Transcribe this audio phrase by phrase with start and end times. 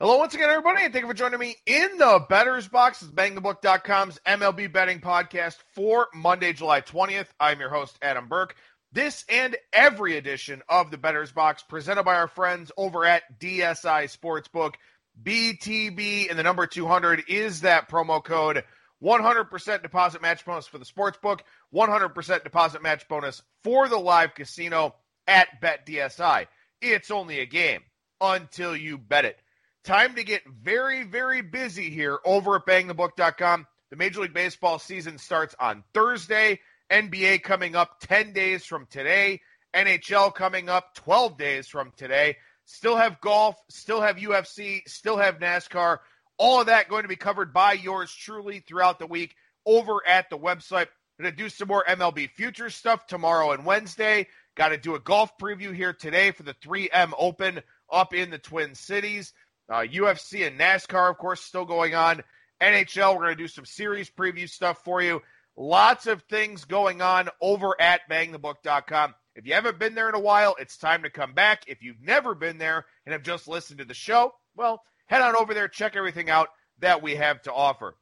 [0.00, 3.02] Hello once again, everybody, and thank you for joining me in the Bettor's Box.
[3.02, 7.26] It's BangTheBook.com's MLB betting podcast for Monday, July 20th.
[7.40, 8.54] I'm your host, Adam Burke.
[8.92, 14.04] This and every edition of the Bettor's Box presented by our friends over at DSI
[14.16, 14.74] Sportsbook.
[15.20, 18.62] BTB and the number 200 is that promo code.
[19.02, 21.40] 100% deposit match bonus for the sportsbook,
[21.74, 24.94] 100% deposit match bonus for the live casino
[25.26, 26.46] at BetDSI.
[26.80, 27.80] It's only a game
[28.20, 29.40] until you bet it.
[29.88, 33.66] Time to get very, very busy here over at bangthebook.com.
[33.88, 36.60] The Major League Baseball season starts on Thursday.
[36.90, 39.40] NBA coming up 10 days from today.
[39.72, 42.36] NHL coming up 12 days from today.
[42.66, 46.00] Still have golf, still have UFC, still have NASCAR.
[46.36, 50.28] All of that going to be covered by yours truly throughout the week over at
[50.28, 50.88] the website.
[51.18, 54.26] Going to do some more MLB future stuff tomorrow and Wednesday.
[54.54, 58.38] Got to do a golf preview here today for the 3M Open up in the
[58.38, 59.32] Twin Cities.
[59.68, 62.22] Uh, UFC and NASCAR, of course, still going on.
[62.60, 65.22] NHL, we're going to do some series preview stuff for you.
[65.56, 69.14] Lots of things going on over at bangthebook.com.
[69.34, 71.64] If you haven't been there in a while, it's time to come back.
[71.66, 75.36] If you've never been there and have just listened to the show, well, head on
[75.36, 76.48] over there, check everything out
[76.80, 77.96] that we have to offer.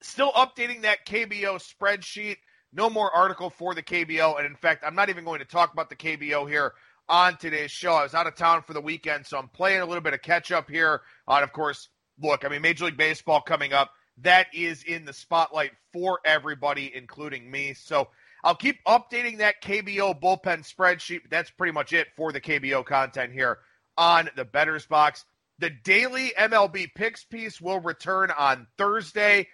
[0.00, 2.36] Still updating that KBO spreadsheet.
[2.72, 4.38] No more article for the KBO.
[4.38, 6.72] And in fact, I'm not even going to talk about the KBO here
[7.12, 7.92] on today's show.
[7.92, 10.22] I was out of town for the weekend, so I'm playing a little bit of
[10.22, 11.02] catch up here.
[11.28, 13.90] On, of course, look, I mean, Major League Baseball coming up.
[14.22, 17.74] That is in the spotlight for everybody, including me.
[17.74, 18.08] So
[18.42, 21.20] I'll keep updating that KBO bullpen spreadsheet.
[21.30, 23.58] That's pretty much it for the KBO content here
[23.98, 25.26] on the Bettor's Box.
[25.58, 29.48] The daily MLB picks piece will return on Thursday.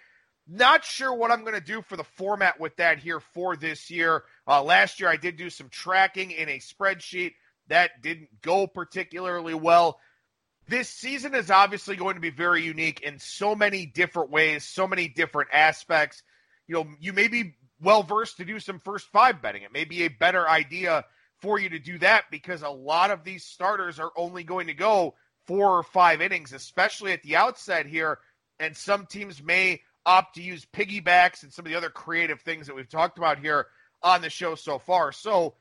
[0.47, 3.91] Not sure what I'm going to do for the format with that here for this
[3.91, 4.23] year.
[4.47, 7.33] Uh, last year, I did do some tracking in a spreadsheet.
[7.69, 9.99] That didn't go particularly well.
[10.67, 14.87] This season is obviously going to be very unique in so many different ways, so
[14.87, 16.21] many different aspects.
[16.67, 19.63] You know, you may be well versed to do some first five betting.
[19.63, 21.05] It may be a better idea
[21.41, 24.73] for you to do that because a lot of these starters are only going to
[24.73, 25.15] go
[25.47, 28.19] four or five innings, especially at the outset here.
[28.59, 32.67] And some teams may opt to use piggybacks and some of the other creative things
[32.67, 33.67] that we've talked about here
[34.03, 35.11] on the show so far.
[35.11, 35.55] So,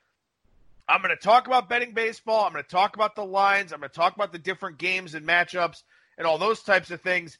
[0.89, 2.45] I'm going to talk about betting baseball.
[2.45, 3.73] I'm going to talk about the lines.
[3.73, 5.83] I'm going to talk about the different games and matchups
[6.17, 7.37] and all those types of things.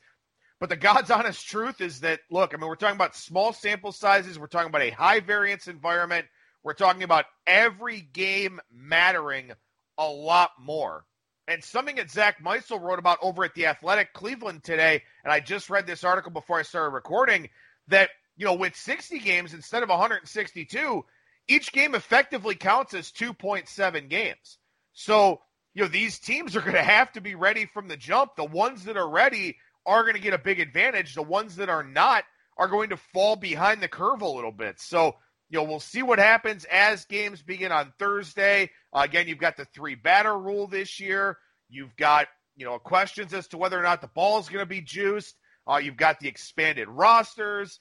[0.61, 3.93] But the God's honest truth is that, look, I mean, we're talking about small sample
[3.93, 4.39] sizes.
[4.39, 6.27] We're talking about a high variance environment.
[6.63, 9.53] We're talking about every game mattering
[9.97, 11.05] a lot more.
[11.47, 15.41] And something that Zach Meisel wrote about over at the Athletic Cleveland today, and I
[15.41, 17.49] just read this article before I started recording,
[17.87, 21.05] that, you know, with 60 games instead of 162,
[21.49, 24.59] each game effectively counts as 2.7 games.
[24.93, 25.41] So,
[25.75, 28.37] you know, these teams are going to have to be ready from the jump.
[28.37, 31.15] The ones that are ready are going to get a big advantage.
[31.15, 32.25] The ones that are not
[32.57, 34.81] are going to fall behind the curve a little bit.
[34.81, 35.15] So,
[35.49, 38.71] you know, we'll see what happens as games begin on Thursday.
[38.93, 41.39] Uh, again, you've got the three batter rule this year.
[41.71, 44.67] You've got, you know, questions as to whether or not the ball is going to
[44.67, 45.35] be juiced.
[45.67, 47.79] Uh, you've got the expanded rosters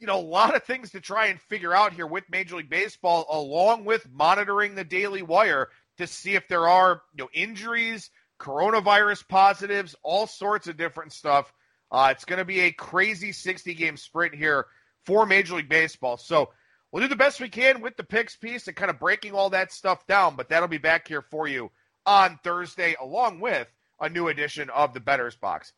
[0.00, 2.70] you know, a lot of things to try and figure out here with Major League
[2.70, 5.68] Baseball, along with monitoring the Daily Wire
[5.98, 11.52] to see if there are, you know, injuries, coronavirus positives, all sorts of different stuff.
[11.92, 14.66] Uh, it's going to be a crazy 60 game sprint here
[15.04, 16.16] for Major League Baseball.
[16.16, 16.48] So
[16.90, 19.50] we'll do the best we can with the picks piece and kind of breaking all
[19.50, 21.70] that stuff down, but that'll be back here for you
[22.06, 23.68] on Thursday, along with
[24.00, 25.74] a new edition of the Bettor's Box.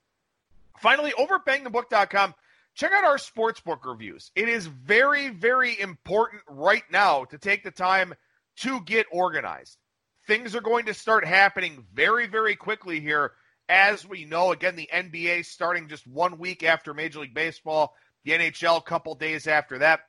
[0.78, 2.34] Finally, over at bangthebook.com,
[2.74, 4.30] check out our sportsbook reviews.
[4.34, 8.14] It is very, very important right now to take the time
[8.58, 9.78] to get organized.
[10.26, 13.32] Things are going to start happening very, very quickly here.
[13.68, 17.94] As we know, again, the NBA starting just one week after Major League Baseball,
[18.24, 20.00] the NHL a couple days after that.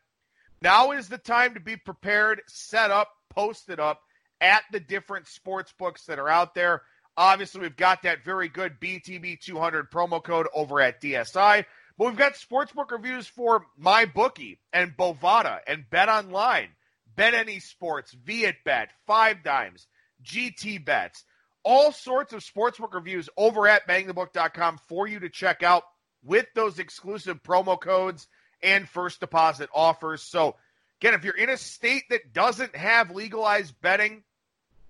[0.62, 4.02] Now is the time to be prepared, set up, posted up
[4.40, 6.84] at the different sports books that are out there.
[7.16, 11.66] Obviously, we've got that very good BTB200 promo code over at DSI.
[11.98, 16.70] But we've got sportsbook reviews for MyBookie and Bovada and Bet Online,
[17.16, 19.88] Bet Any Sports, Vietbet, Five Dimes,
[20.24, 21.24] GT Bets,
[21.64, 25.84] all sorts of sportsbook reviews over at bangthebook.com for you to check out
[26.24, 28.28] with those exclusive promo codes
[28.62, 30.24] and first deposit offers.
[30.24, 30.56] So,
[31.00, 34.24] again, if you're in a state that doesn't have legalized betting,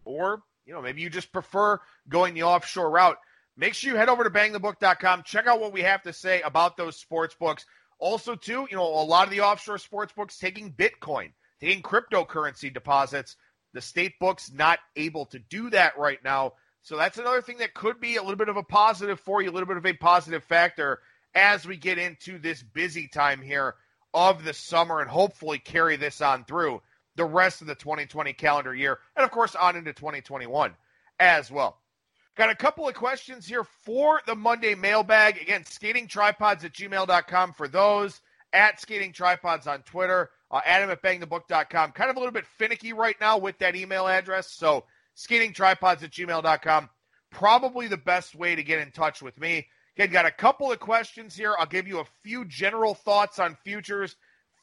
[0.05, 3.17] or you know maybe you just prefer going the offshore route,
[3.55, 5.23] Make sure you head over to bangthebook.com.
[5.23, 7.65] Check out what we have to say about those sports books.
[7.99, 12.73] Also, too, you know, a lot of the offshore sports books taking Bitcoin, taking cryptocurrency
[12.73, 13.35] deposits.
[13.73, 16.53] The state books not able to do that right now.
[16.81, 19.49] So that's another thing that could be a little bit of a positive for you,
[19.49, 20.99] a little bit of a positive factor
[21.35, 23.75] as we get into this busy time here
[24.13, 26.81] of the summer and hopefully carry this on through
[27.15, 30.75] the rest of the 2020 calendar year and, of course, on into 2021
[31.19, 31.79] as well.
[32.35, 35.39] Got a couple of questions here for the Monday mailbag.
[35.39, 38.21] Again, skatingtripods at gmail.com for those,
[38.53, 41.91] at skating tripods on Twitter, uh, Adam at bangthebook.com.
[41.91, 44.49] Kind of a little bit finicky right now with that email address.
[44.49, 44.83] So,
[45.15, 46.89] skatingtripods at gmail.com.
[47.29, 49.67] Probably the best way to get in touch with me.
[49.95, 51.53] Again, got a couple of questions here.
[51.59, 54.15] I'll give you a few general thoughts on futures.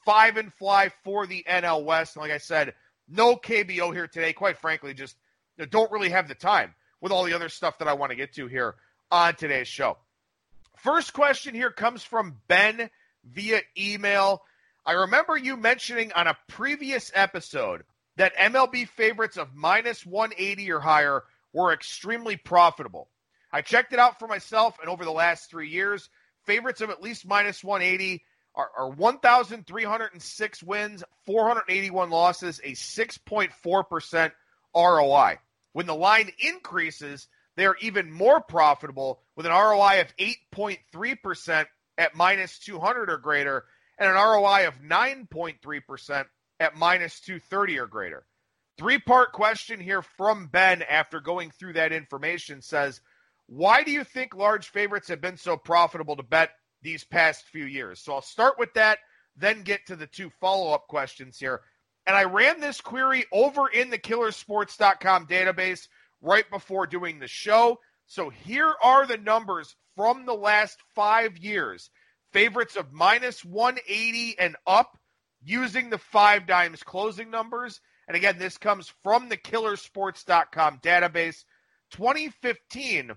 [0.03, 2.17] Five and fly for the NL West.
[2.17, 2.73] And like I said,
[3.07, 4.33] no KBO here today.
[4.33, 5.15] Quite frankly, just
[5.69, 8.33] don't really have the time with all the other stuff that I want to get
[8.35, 8.75] to here
[9.11, 9.97] on today's show.
[10.77, 12.89] First question here comes from Ben
[13.25, 14.41] via email.
[14.85, 17.83] I remember you mentioning on a previous episode
[18.17, 23.09] that MLB favorites of minus 180 or higher were extremely profitable.
[23.51, 26.09] I checked it out for myself, and over the last three years,
[26.45, 28.23] favorites of at least minus 180
[28.55, 34.31] are, are 1,306 wins, 481 losses, a 6.4%
[34.75, 35.37] ROI.
[35.73, 41.65] When the line increases, they are even more profitable with an ROI of 8.3%
[41.97, 43.65] at minus 200 or greater
[43.97, 46.25] and an ROI of 9.3%
[46.59, 48.25] at minus 230 or greater.
[48.77, 53.01] Three part question here from Ben after going through that information says,
[53.47, 56.51] Why do you think large favorites have been so profitable to bet
[56.81, 57.99] these past few years?
[57.99, 58.99] So I'll start with that,
[59.35, 61.61] then get to the two follow up questions here.
[62.11, 65.87] And I ran this query over in the killersports.com database
[66.19, 67.79] right before doing the show.
[68.05, 71.89] So here are the numbers from the last five years.
[72.33, 74.97] Favorites of minus 180 and up
[75.41, 77.79] using the five dimes closing numbers.
[78.09, 81.45] And again, this comes from the killersports.com database.
[81.91, 83.11] 2015,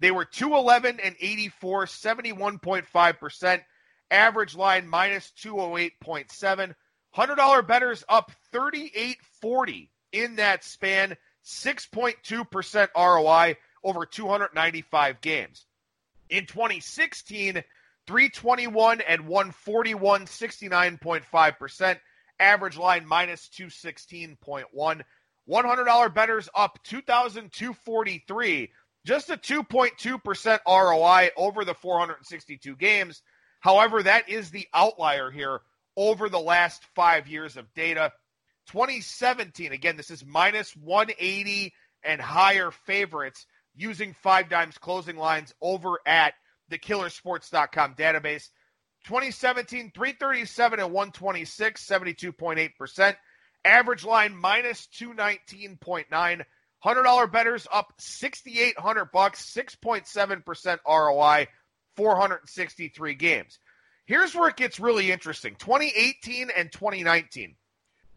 [0.00, 3.62] they were 211 and 84, 71.5%.
[4.10, 6.74] Average line minus 208.7.
[7.16, 15.66] $100 betters up 38.40 in that span, 6.2% ROI over 295 games.
[16.28, 17.62] In 2016,
[18.06, 21.98] 321 and 141, 69.5%.
[22.38, 25.02] Average line minus 216.1.
[25.48, 28.72] $100 betters up 2,243.
[29.04, 33.22] Just a 2.2% ROI over the 462 games.
[33.60, 35.60] However, that is the outlier here
[35.96, 38.12] over the last five years of data.
[38.68, 41.72] 2017, again, this is minus 180
[42.04, 46.34] and higher favorites using five dimes closing lines over at
[46.68, 48.48] the killersports.com database.
[49.04, 53.16] 2017, 337 and 126, 72.8%.
[53.64, 56.44] Average line minus 219.9.
[56.84, 61.48] $100 betters up 6800 bucks, 6.7% ROI,
[61.96, 63.58] 463 games.
[64.06, 67.56] Here's where it gets really interesting 2018 and 2019.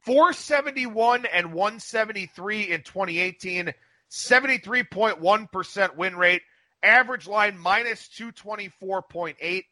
[0.06, 3.74] 471 and 173 in 2018,
[4.09, 6.41] 73.1% win rate,
[6.81, 9.63] average line minus 224.8.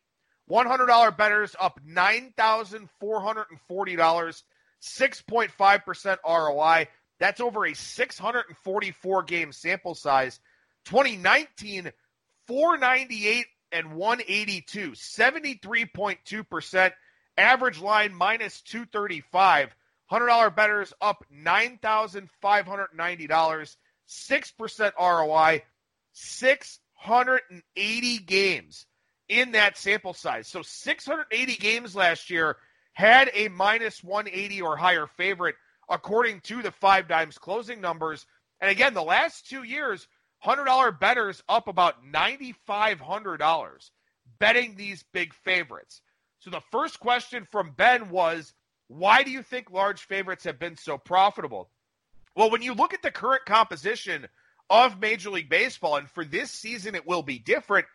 [0.49, 4.43] $100 betters up $9,440,
[4.81, 6.87] 6.5% ROI.
[7.19, 10.39] That's over a 644 game sample size.
[10.85, 11.91] 2019,
[12.47, 16.91] 498 and 182, 73.2%.
[17.38, 19.75] Average line minus 235.
[20.12, 23.75] $100 betters up $9,590,
[24.09, 25.63] 6% ROI,
[26.13, 28.86] 680 games
[29.27, 30.47] in that sample size.
[30.47, 32.55] So 680 games last year
[32.93, 35.55] had a minus 180 or higher favorite,
[35.89, 38.25] according to the five dimes closing numbers.
[38.62, 40.07] And again, the last two years,
[40.48, 43.89] $100 betters up about $9,500
[44.39, 46.01] betting these big favorites.
[46.39, 48.54] So the first question from Ben was,
[48.88, 51.70] why do you think large favorites have been so profitable?
[52.36, 54.27] Well, when you look at the current composition
[54.70, 57.86] of Major League Baseball, and for this season it will be different,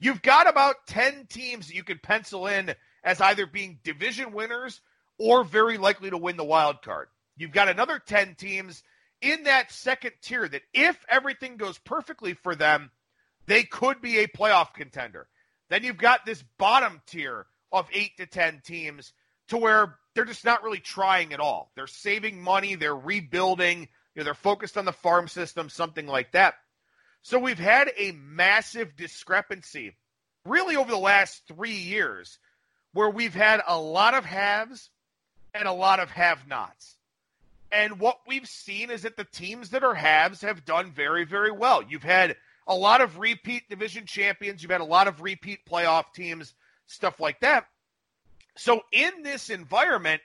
[0.00, 4.80] you've got about 10 teams that you can pencil in as either being division winners
[5.18, 7.08] or very likely to win the wild card.
[7.36, 8.82] You've got another 10 teams
[9.22, 12.90] in that second tier that if everything goes perfectly for them,
[13.46, 15.28] they could be a playoff contender.
[15.70, 19.12] Then you've got this bottom tier of eight to 10 teams
[19.48, 21.70] to where they're just not really trying at all.
[21.74, 26.32] They're saving money, they're rebuilding, you know, they're focused on the farm system, something like
[26.32, 26.54] that.
[27.22, 29.96] So we've had a massive discrepancy
[30.44, 32.38] really over the last three years
[32.92, 34.90] where we've had a lot of haves
[35.54, 36.96] and a lot of have nots.
[37.72, 41.50] And what we've seen is that the teams that are halves have done very, very
[41.50, 41.82] well.
[41.82, 42.36] You've had
[42.66, 46.54] a lot of repeat division champions, you've had a lot of repeat playoff teams,
[46.86, 47.66] stuff like that.
[48.56, 50.20] So, in this environment,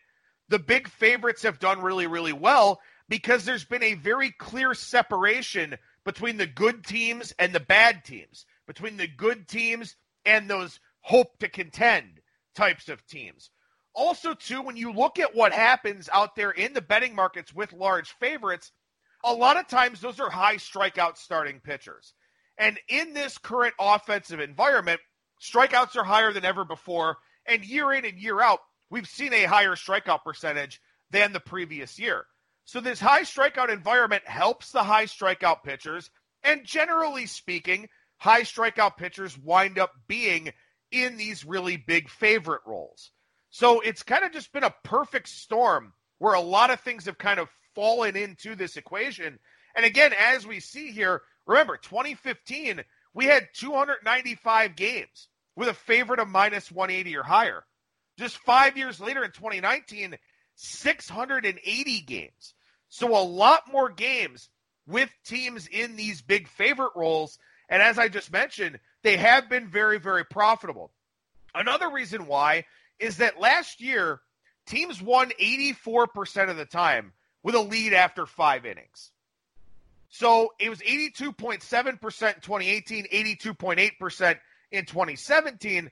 [0.49, 5.77] the big favorites have done really, really well because there's been a very clear separation
[6.03, 11.39] between the good teams and the bad teams, between the good teams and those hope
[11.39, 12.19] to contend
[12.53, 13.49] types of teams.
[13.97, 17.73] Also, too, when you look at what happens out there in the betting markets with
[17.73, 18.71] large favorites,
[19.25, 22.13] a lot of times those are high strikeout starting pitchers.
[22.59, 25.01] And in this current offensive environment,
[25.41, 27.17] strikeouts are higher than ever before.
[27.47, 28.59] And year in and year out,
[28.91, 32.25] we've seen a higher strikeout percentage than the previous year.
[32.65, 36.11] So this high strikeout environment helps the high strikeout pitchers.
[36.43, 40.51] And generally speaking, high strikeout pitchers wind up being
[40.91, 43.11] in these really big favorite roles.
[43.57, 47.17] So it's kind of just been a perfect storm where a lot of things have
[47.17, 49.39] kind of fallen into this equation.
[49.75, 52.83] And again, as we see here, remember 2015,
[53.15, 57.63] we had 295 games with a favorite of minus 180 or higher.
[58.19, 60.15] Just five years later in 2019,
[60.53, 62.53] 680 games.
[62.89, 64.51] So a lot more games
[64.85, 67.39] with teams in these big favorite roles.
[67.69, 70.91] And as I just mentioned, they have been very, very profitable.
[71.55, 72.65] Another reason why
[72.99, 74.21] is that last year,
[74.65, 77.13] teams won 84% of the time
[77.43, 79.11] with a lead after five innings.
[80.09, 84.39] So it was 82.7% in 2018, 82.8%
[84.71, 85.91] in 2017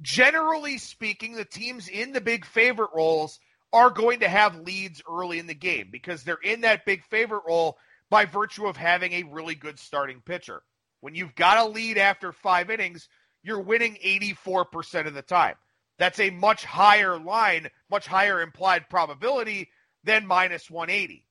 [0.00, 3.38] generally speaking, the teams in the big favorite roles
[3.72, 7.42] are going to have leads early in the game because they're in that big favorite
[7.46, 7.76] role
[8.10, 10.62] by virtue of having a really good starting pitcher.
[11.00, 13.08] When you've got a lead after five innings,
[13.42, 15.54] you're winning 84% of the time.
[15.98, 19.70] That's a much higher line, much higher implied probability
[20.04, 21.26] than minus 180.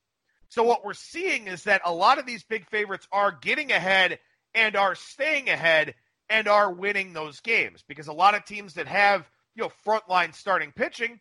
[0.49, 4.19] So, what we're seeing is that a lot of these big favorites are getting ahead
[4.53, 5.95] and are staying ahead
[6.29, 10.33] and are winning those games because a lot of teams that have, you know, frontline
[10.33, 11.19] starting pitching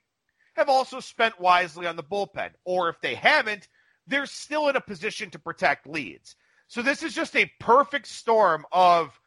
[0.57, 2.51] have also spent wisely on the bullpen.
[2.65, 3.69] Or if they haven't,
[4.07, 6.37] they're still in a position to protect leads.
[6.69, 9.19] So this is just a perfect storm of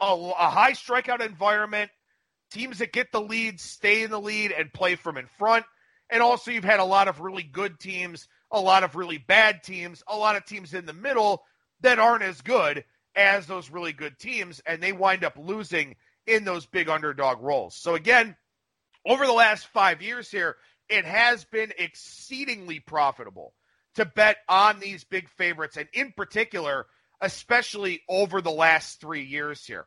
[0.00, 1.90] a, a high strikeout environment,
[2.52, 5.64] teams that get the lead, stay in the lead, and play from in front.
[6.10, 9.62] And also, you've had a lot of really good teams, a lot of really bad
[9.62, 11.42] teams, a lot of teams in the middle
[11.80, 12.84] that aren't as good
[13.16, 17.74] as those really good teams, and they wind up losing in those big underdog roles.
[17.74, 18.36] So, again,
[19.06, 20.56] over the last five years here,
[20.88, 23.54] it has been exceedingly profitable
[23.94, 26.86] to bet on these big favorites, and in particular,
[27.20, 29.86] especially over the last three years here.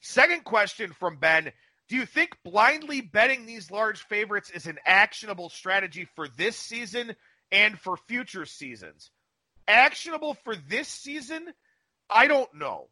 [0.00, 1.52] Second question from Ben
[1.88, 7.14] Do you think blindly betting these large favorites is an actionable strategy for this season
[7.52, 9.10] and for future seasons?
[9.68, 11.46] Actionable for this season?
[12.08, 12.88] I don't know.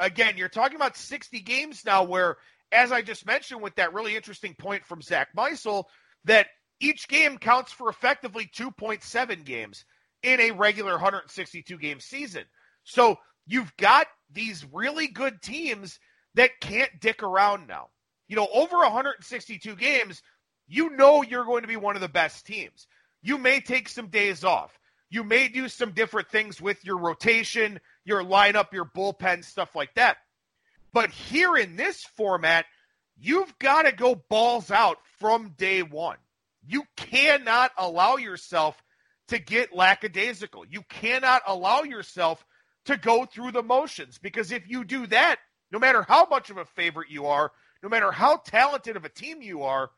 [0.00, 2.36] Again, you're talking about 60 games now where,
[2.72, 5.84] as I just mentioned with that really interesting point from Zach Meisel,
[6.24, 6.46] that
[6.80, 9.84] each game counts for effectively 2.7 games
[10.22, 12.44] in a regular 162 game season.
[12.84, 15.98] So you've got these really good teams
[16.34, 17.88] that can't dick around now.
[18.28, 20.22] You know, over 162 games,
[20.66, 22.86] you know you're going to be one of the best teams.
[23.22, 24.78] You may take some days off.
[25.10, 29.94] You may do some different things with your rotation, your lineup, your bullpen, stuff like
[29.94, 30.16] that.
[30.92, 32.66] But here in this format,
[33.18, 36.16] you've got to go balls out from day one.
[36.66, 38.82] You cannot allow yourself
[39.28, 40.66] to get lackadaisical.
[40.66, 42.44] You cannot allow yourself
[42.86, 45.36] to go through the motions because if you do that,
[45.70, 47.52] no matter how much of a favorite you are,
[47.84, 49.90] no matter how talented of a team you are,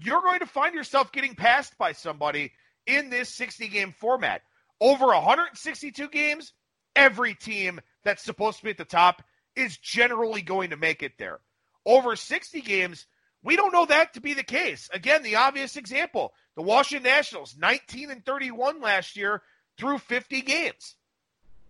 [0.00, 2.50] you're going to find yourself getting passed by somebody
[2.86, 4.42] in this 60 game format
[4.80, 6.52] over 162 games,
[6.96, 9.22] every team that's supposed to be at the top
[9.54, 11.38] is generally going to make it there.
[11.86, 13.06] Over 60 games,
[13.44, 14.90] we don't know that to be the case.
[14.92, 19.40] Again, the obvious example the Washington Nationals, 19 and 31 last year
[19.78, 20.96] through 50 games.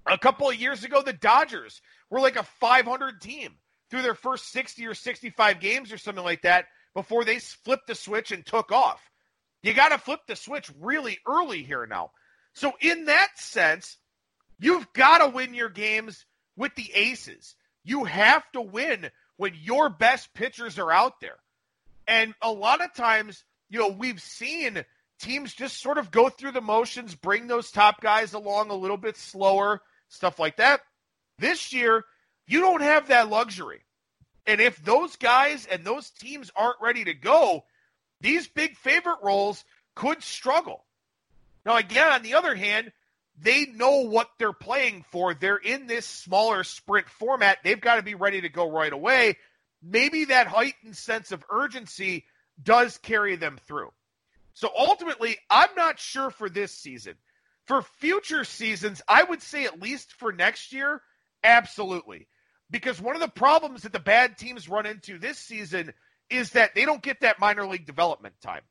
[0.07, 3.57] A couple of years ago, the Dodgers were like a 500 team
[3.91, 7.95] through their first 60 or 65 games or something like that before they flipped the
[7.95, 9.01] switch and took off.
[9.63, 12.13] You got to flip the switch really early here now.
[12.55, 13.97] So, in that sense,
[14.59, 16.25] you've got to win your games
[16.57, 17.55] with the aces.
[17.85, 21.39] You have to win when your best pitchers are out there.
[22.07, 24.85] And a lot of times, you know, we've seen
[25.21, 28.97] teams just sort of go through the motions, bring those top guys along a little
[28.97, 30.81] bit slower, stuff like that.
[31.39, 32.05] This year,
[32.51, 33.81] you don't have that luxury.
[34.45, 37.65] And if those guys and those teams aren't ready to go,
[38.21, 39.65] these big favorite roles
[39.95, 40.85] could struggle.
[41.65, 42.91] Now, again, on the other hand,
[43.39, 45.33] they know what they're playing for.
[45.33, 47.59] They're in this smaller sprint format.
[47.63, 49.37] They've got to be ready to go right away.
[49.81, 52.25] Maybe that heightened sense of urgency
[52.61, 53.91] does carry them through.
[54.55, 57.15] So ultimately, I'm not sure for this season.
[57.67, 61.01] For future seasons, I would say at least for next year,
[61.45, 62.27] absolutely.
[62.71, 65.93] Because one of the problems that the bad teams run into this season
[66.29, 68.63] is that they don't get that minor league development time.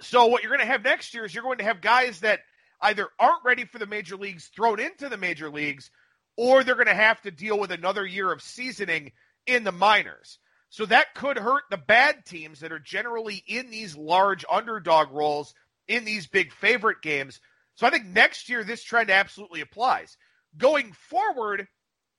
[0.00, 2.40] So what you're going to have next year is you're going to have guys that
[2.80, 5.90] either aren't ready for the major leagues thrown into the major leagues
[6.36, 9.10] or they're going to have to deal with another year of seasoning
[9.46, 10.38] in the minors.
[10.70, 15.52] So that could hurt the bad teams that are generally in these large underdog roles
[15.88, 17.40] in these big favorite games.
[17.74, 20.16] So I think next year this trend absolutely applies.
[20.56, 21.66] Going forward,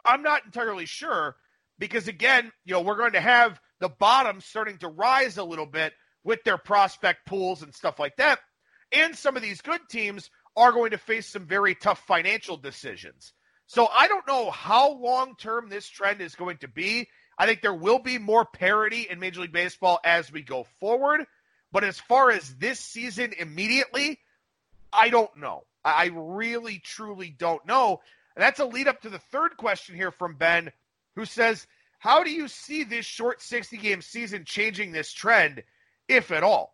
[0.06, 1.36] I'm not entirely sure
[1.78, 5.66] because again, you know, we're going to have the bottom starting to rise a little
[5.66, 8.40] bit with their prospect pools and stuff like that.
[8.92, 13.34] And some of these good teams are going to face some very tough financial decisions.
[13.68, 17.08] So I don't know how long term this trend is going to be.
[17.38, 21.26] I think there will be more parity in Major League Baseball as we go forward.
[21.72, 24.20] But as far as this season immediately,
[24.92, 25.64] I don't know.
[25.86, 28.02] I really, truly don't know.
[28.40, 30.72] And that's a lead up to the third question here from Ben,
[31.18, 31.68] who says,
[31.98, 35.62] How do you see this short 60 game season changing this trend,
[36.08, 36.74] if at all?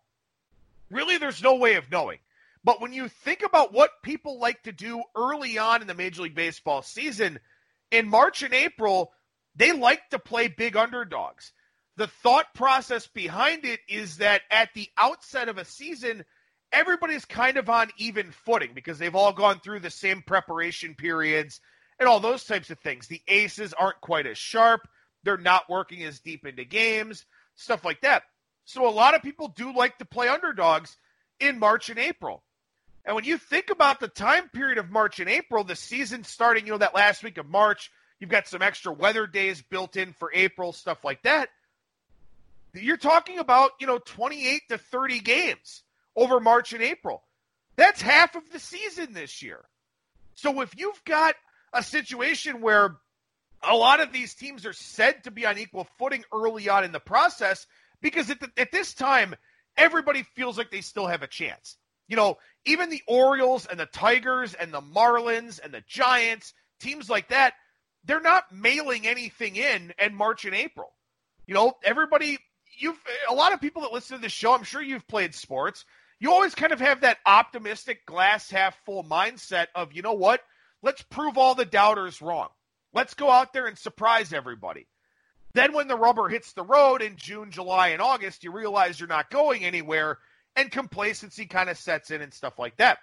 [0.91, 2.19] Really, there's no way of knowing.
[2.63, 6.21] But when you think about what people like to do early on in the Major
[6.21, 7.39] League Baseball season,
[7.89, 9.11] in March and April,
[9.55, 11.51] they like to play big underdogs.
[11.97, 16.25] The thought process behind it is that at the outset of a season,
[16.71, 21.61] everybody's kind of on even footing because they've all gone through the same preparation periods
[21.99, 23.07] and all those types of things.
[23.07, 24.87] The aces aren't quite as sharp,
[25.23, 28.23] they're not working as deep into games, stuff like that.
[28.65, 30.97] So a lot of people do like to play underdogs
[31.39, 32.43] in March and April.
[33.05, 36.65] And when you think about the time period of March and April, the season starting,
[36.65, 40.13] you know, that last week of March, you've got some extra weather days built in
[40.13, 41.49] for April, stuff like that.
[42.73, 45.83] You're talking about, you know, 28 to 30 games
[46.15, 47.23] over March and April.
[47.75, 49.59] That's half of the season this year.
[50.35, 51.35] So if you've got
[51.73, 52.97] a situation where
[53.63, 56.91] a lot of these teams are said to be on equal footing early on in
[56.91, 57.67] the process,
[58.01, 59.35] because at, the, at this time,
[59.77, 61.77] everybody feels like they still have a chance.
[62.07, 67.09] You know, even the Orioles and the Tigers and the Marlins and the Giants, teams
[67.09, 67.53] like that,
[68.03, 70.93] they're not mailing anything in in March and April.
[71.47, 72.37] You know, everybody,
[72.77, 72.99] you've,
[73.29, 75.85] a lot of people that listen to this show, I'm sure you've played sports
[76.19, 80.41] you always kind of have that optimistic glass half full mindset of, you know what?
[80.81, 82.49] Let's prove all the doubters wrong.
[82.93, 84.87] Let's go out there and surprise everybody.
[85.53, 89.07] Then when the rubber hits the road in June, July, and August, you realize you're
[89.07, 90.17] not going anywhere
[90.55, 92.99] and complacency kind of sets in and stuff like that.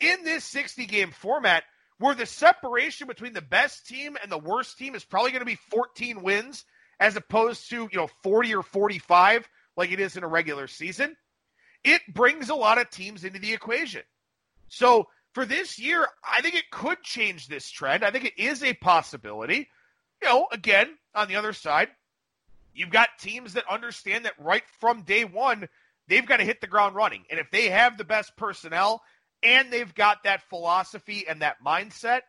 [0.00, 1.64] In this 60 game format,
[1.98, 5.46] where the separation between the best team and the worst team is probably going to
[5.46, 6.64] be 14 wins
[6.98, 11.14] as opposed to, you know, 40 or 45 like it is in a regular season
[11.84, 14.02] it brings a lot of teams into the equation.
[14.68, 18.04] So for this year, I think it could change this trend.
[18.04, 19.68] I think it is a possibility.
[20.22, 21.88] You know, again, on the other side,
[22.74, 25.68] you've got teams that understand that right from day one,
[26.08, 27.24] they've got to hit the ground running.
[27.30, 29.02] And if they have the best personnel
[29.42, 32.20] and they've got that philosophy and that mindset,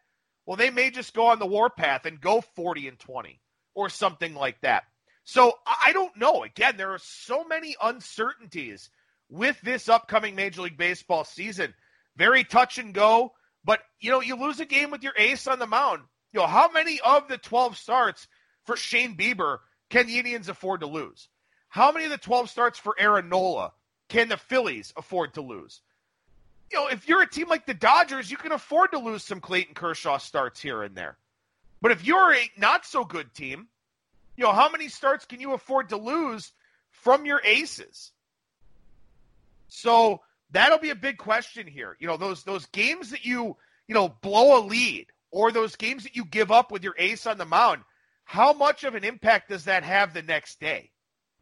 [0.46, 3.40] well, they may just go on the warpath and go 40 and 20
[3.74, 4.84] or something like that.
[5.24, 6.44] So I don't know.
[6.44, 8.90] Again, there are so many uncertainties
[9.32, 11.74] with this upcoming Major League Baseball season.
[12.17, 13.32] Very touch and go,
[13.63, 16.04] but you know, you lose a game with your ace on the mound.
[16.34, 18.28] You know, how many of the 12 starts
[18.65, 21.30] for Shane Bieber can the Indians afford to lose?
[21.70, 23.72] How many of the 12 starts for Aaron Nola
[24.10, 25.82] can the Phillies afford to lose?
[26.70, 29.39] You know, if you're a team like the Dodgers, you can afford to lose some
[29.39, 31.17] Clayton Kershaw starts here and there.
[31.82, 33.67] But if you're a not so good team,
[34.36, 36.52] you know, how many starts can you afford to lose
[36.89, 38.12] from your aces?
[39.74, 40.20] So
[40.52, 41.96] that'll be a big question here.
[41.98, 43.56] You know, those those games that you,
[43.88, 47.26] you know, blow a lead or those games that you give up with your ace
[47.26, 47.82] on the mound,
[48.26, 50.92] how much of an impact does that have the next day?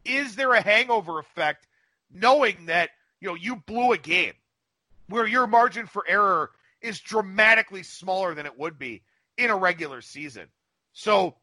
[0.04, 1.66] Is there a hangover effect
[2.12, 2.90] knowing that,
[3.20, 4.34] you know, you blew a game
[5.08, 9.02] where your margin for error is dramatically smaller than it would be
[9.38, 10.46] in a regular season?
[10.92, 11.34] So,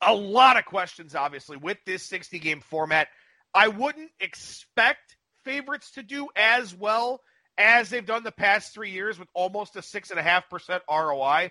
[0.00, 3.08] a lot of questions obviously with this 60 game format.
[3.52, 7.20] I wouldn't expect favorites to do as well
[7.58, 10.82] as they've done the past three years with almost a six and a half percent
[10.90, 11.50] ROI.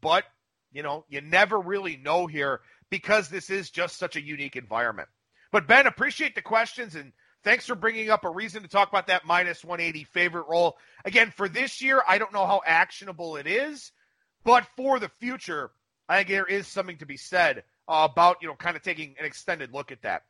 [0.00, 0.24] But
[0.72, 5.08] you know, you never really know here because this is just such a unique environment.
[5.50, 7.12] But Ben, appreciate the questions and
[7.44, 10.76] Thanks for bringing up a reason to talk about that minus 180 favorite role.
[11.04, 13.92] Again, for this year, I don't know how actionable it is,
[14.44, 15.70] but for the future,
[16.08, 19.14] I think there is something to be said uh, about, you know, kind of taking
[19.18, 20.24] an extended look at that.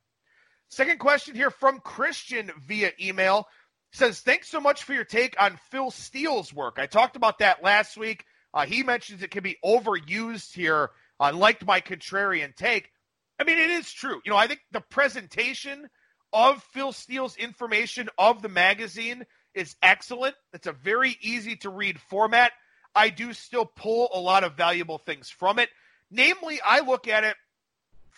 [0.70, 3.46] Second question here from Christian via email
[3.92, 6.78] says, Thanks so much for your take on Phil Steele's work.
[6.78, 8.24] I talked about that last week.
[8.52, 10.90] Uh, he mentions it can be overused here.
[11.20, 12.90] I uh, liked my contrarian take.
[13.38, 14.20] I mean, it is true.
[14.24, 15.88] You know, I think the presentation
[16.33, 20.35] of Phil Steele's information of the magazine is excellent.
[20.52, 22.52] It's a very easy to read format.
[22.94, 25.70] I do still pull a lot of valuable things from it.
[26.11, 27.37] Namely, I look at it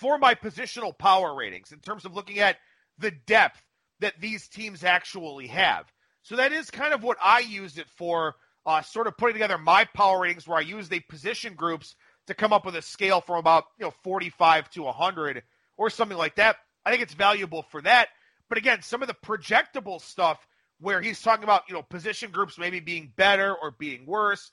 [0.00, 2.56] for my positional power ratings in terms of looking at
[2.98, 3.62] the depth
[4.00, 5.86] that these teams actually have.
[6.22, 8.34] So that is kind of what I used it for,
[8.66, 11.94] uh, sort of putting together my power ratings where I use the position groups
[12.26, 15.42] to come up with a scale from about you know 45 to 100
[15.76, 16.56] or something like that.
[16.84, 18.08] I think it's valuable for that.
[18.48, 20.38] But again, some of the projectable stuff
[20.80, 24.50] where he's talking about you know position groups maybe being better or being worse,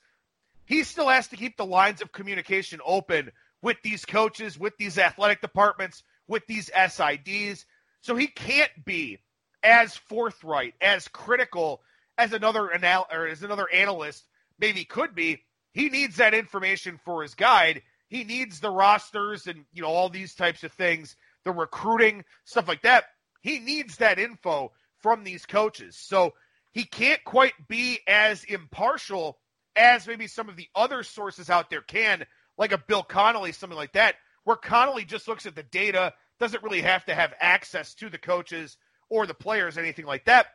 [0.66, 3.30] he still has to keep the lines of communication open
[3.62, 7.64] with these coaches, with these athletic departments, with these SIDs.
[8.00, 9.18] So he can't be
[9.62, 11.82] as forthright, as critical
[12.16, 14.24] as another anal- or as another analyst
[14.58, 15.42] maybe could be.
[15.72, 17.82] He needs that information for his guide.
[18.08, 22.68] He needs the rosters and you know all these types of things, the recruiting stuff
[22.68, 23.04] like that.
[23.42, 25.96] He needs that info from these coaches.
[25.96, 26.34] So
[26.72, 29.38] he can't quite be as impartial
[29.76, 32.26] as maybe some of the other sources out there can
[32.58, 36.62] like a Bill Connelly, something like that, where Connelly just looks at the data, doesn't
[36.62, 38.76] really have to have access to the coaches
[39.08, 40.48] or the players, anything like that.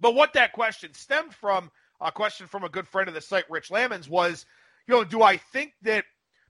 [0.00, 1.70] But what that question stemmed from,
[2.00, 4.44] a question from a good friend of the site, Rich Lamons, was,
[4.86, 6.04] you know, do I think that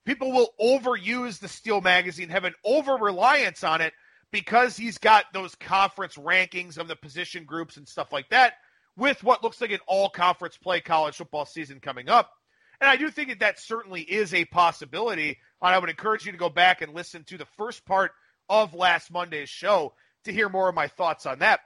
[0.05, 3.93] people will overuse the Steele magazine, have an over reliance on it
[4.31, 8.55] because he's got those conference rankings of the position groups and stuff like that
[8.97, 12.31] with what looks like an all conference play college football season coming up?
[12.81, 15.39] And I do think that that certainly is a possibility.
[15.61, 18.13] And I would encourage you to go back and listen to the first part
[18.49, 21.61] of last Monday's show to hear more of my thoughts on that.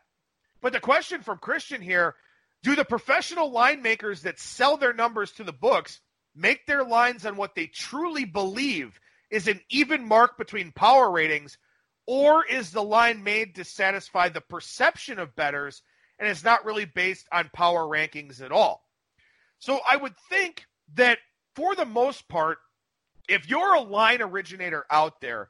[0.60, 2.14] But the question from Christian here
[2.62, 6.00] do the professional line makers that sell their numbers to the books
[6.34, 8.98] make their lines on what they truly believe
[9.30, 11.58] is an even mark between power ratings,
[12.06, 15.82] or is the line made to satisfy the perception of betters
[16.18, 18.86] and is not really based on power rankings at all?
[19.58, 20.64] So I would think
[20.94, 21.18] that
[21.54, 22.58] for the most part,
[23.28, 25.48] if you're a line originator out there,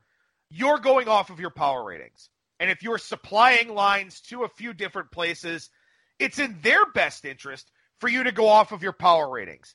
[0.50, 2.28] you're going off of your power ratings.
[2.60, 5.70] And if you're supplying lines to a few different places,
[6.18, 9.74] it's in their best interest for you to go off of your power ratings.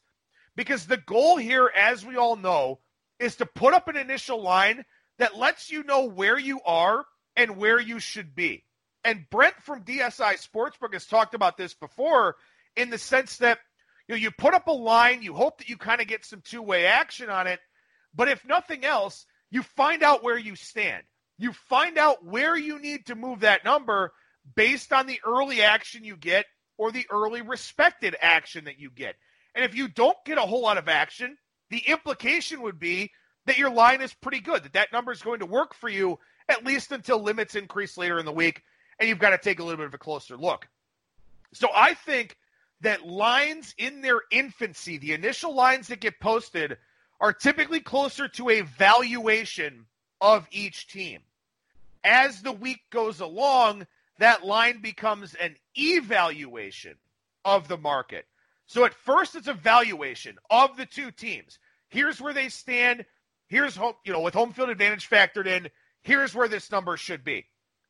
[0.55, 2.79] Because the goal here, as we all know,
[3.19, 4.85] is to put up an initial line
[5.17, 8.63] that lets you know where you are and where you should be.
[9.03, 12.35] And Brent from DSI Sportsbook has talked about this before
[12.75, 13.59] in the sense that
[14.07, 16.41] you know, you put up a line, you hope that you kind of get some
[16.41, 17.59] two-way action on it,
[18.15, 21.03] but if nothing else, you find out where you stand.
[21.37, 24.13] You find out where you need to move that number
[24.55, 26.45] based on the early action you get
[26.77, 29.15] or the early respected action that you get.
[29.55, 31.37] And if you don't get a whole lot of action,
[31.69, 33.11] the implication would be
[33.45, 36.19] that your line is pretty good, that that number is going to work for you
[36.49, 38.61] at least until limits increase later in the week,
[38.99, 40.67] and you've got to take a little bit of a closer look.
[41.53, 42.37] So I think
[42.81, 46.77] that lines in their infancy, the initial lines that get posted,
[47.19, 49.85] are typically closer to a valuation
[50.21, 51.21] of each team.
[52.03, 53.87] As the week goes along,
[54.19, 56.95] that line becomes an evaluation
[57.43, 58.25] of the market.
[58.67, 61.57] So at first, it's a valuation of the two teams.
[61.89, 63.05] Here's where they stand.
[63.47, 65.69] Here's home, you know, with home field advantage factored in.
[66.01, 67.45] Here's where this number should be.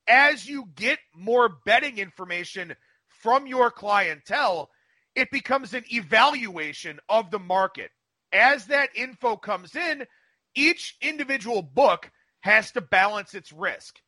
[0.07, 2.75] As you get more betting information
[3.07, 4.69] from your clientele,
[5.17, 7.89] it becomes an evaluation of the market.
[8.31, 10.05] As that info comes in,
[10.53, 13.99] each individual book has to balance its risk.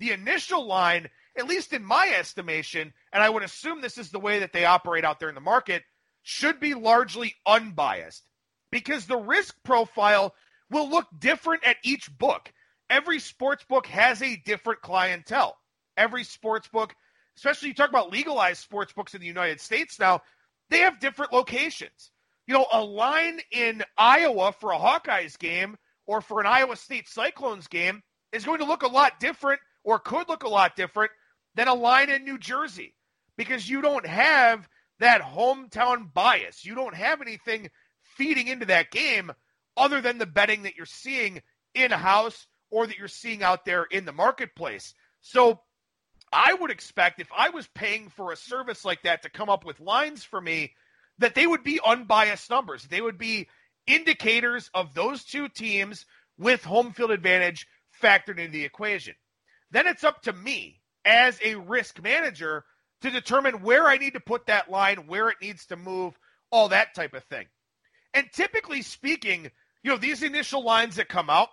[0.00, 4.18] The initial line, at least in my estimation, and I would assume this is the
[4.18, 5.84] way that they operate out there in the market,
[6.22, 8.26] should be largely unbiased
[8.72, 10.34] because the risk profile
[10.68, 12.52] will look different at each book.
[12.90, 15.56] Every sports book has a different clientele.
[15.96, 16.92] Every sports book,
[17.36, 20.22] especially you talk about legalized sports books in the United States now,
[20.70, 22.10] they have different locations.
[22.46, 25.76] You know, a line in Iowa for a Hawkeyes game
[26.06, 28.02] or for an Iowa State Cyclones game
[28.32, 31.10] is going to look a lot different or could look a lot different
[31.54, 32.94] than a line in New Jersey
[33.36, 34.68] because you don't have
[35.00, 36.64] that hometown bias.
[36.64, 37.70] You don't have anything
[38.16, 39.32] feeding into that game
[39.76, 41.42] other than the betting that you're seeing
[41.74, 44.94] in house or that you're seeing out there in the marketplace.
[45.20, 45.60] So
[46.32, 49.64] I would expect if I was paying for a service like that to come up
[49.64, 50.72] with lines for me,
[51.18, 52.84] that they would be unbiased numbers.
[52.84, 53.48] They would be
[53.86, 56.04] indicators of those two teams
[56.38, 57.66] with home field advantage
[58.02, 59.14] factored into the equation.
[59.70, 62.64] Then it's up to me as a risk manager
[63.02, 66.18] to determine where I need to put that line, where it needs to move,
[66.50, 67.46] all that type of thing.
[68.14, 69.50] And typically speaking,
[69.82, 71.48] you know, these initial lines that come out,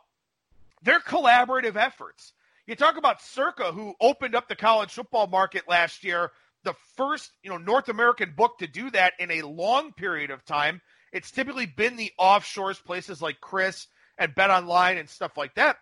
[0.81, 2.33] they're collaborative efforts.
[2.65, 6.31] You talk about Circa, who opened up the college football market last year,
[6.63, 10.45] the first, you know, North American book to do that in a long period of
[10.45, 10.81] time.
[11.11, 15.77] It's typically been the offshores, places like CRIS and Bet Online and stuff like that.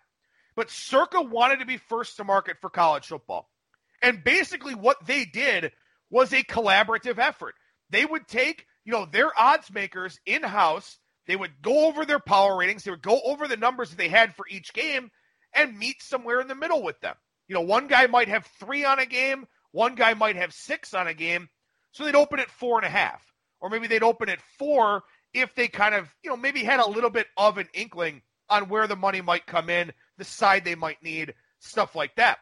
[0.56, 3.48] But Circa wanted to be first to market for college football.
[4.02, 5.70] And basically what they did
[6.10, 7.54] was a collaborative effort.
[7.90, 12.58] They would take, you know, their odds makers in-house, they would go over their power
[12.58, 15.12] ratings, they would go over the numbers that they had for each game
[15.54, 17.14] and meet somewhere in the middle with them.
[17.48, 20.94] You know, one guy might have three on a game, one guy might have six
[20.94, 21.48] on a game,
[21.92, 23.22] so they'd open at four and a half.
[23.60, 26.88] Or maybe they'd open at four if they kind of, you know, maybe had a
[26.88, 30.74] little bit of an inkling on where the money might come in, the side they
[30.74, 32.38] might need, stuff like that.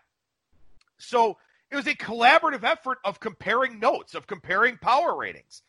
[0.99, 1.37] So
[1.71, 5.63] it was a collaborative effort of comparing notes, of comparing power ratings.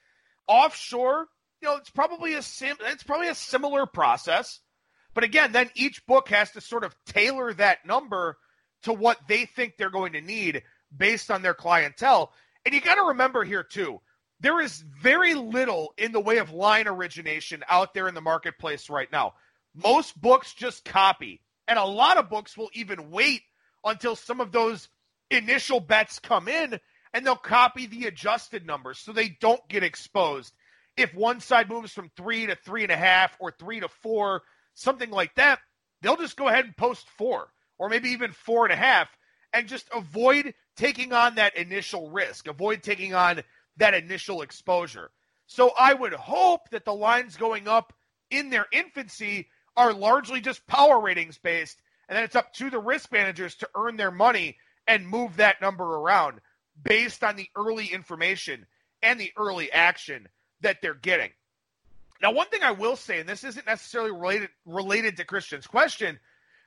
[0.48, 1.28] Offshore,
[1.62, 4.60] you know, it's probably a sim it's probably a similar process.
[5.14, 8.38] But again, then each book has to sort of tailor that number
[8.84, 10.64] to what they think they're going to need
[10.96, 12.32] based on their clientele.
[12.66, 14.02] And you got to remember here too,
[14.40, 18.90] there is very little in the way of line origination out there in the marketplace
[18.90, 19.34] right now.
[19.76, 23.42] Most books just copy, and a lot of books will even wait
[23.86, 24.90] until some of those
[25.30, 26.80] initial bets come in
[27.14, 30.54] and they'll copy the adjusted numbers so they don't get exposed.
[30.98, 34.42] If one side moves from three to three and a half or three to four,
[34.74, 35.60] something like that,
[36.02, 39.10] they'll just go ahead and post four or maybe even four and a half
[39.54, 43.42] and just avoid taking on that initial risk, avoid taking on
[43.78, 45.12] that initial exposure.
[45.48, 47.94] So I would hope that the lines going up
[48.30, 52.80] in their infancy are largely just power ratings based, and then it's up to the
[52.80, 54.58] risk managers to earn their money
[54.88, 56.40] and move that number around
[56.82, 58.66] based on the early information
[59.02, 60.28] and the early action
[60.62, 61.32] that they're getting.
[62.22, 66.20] Now, one thing I will say, and this isn't necessarily related related to Christian's question,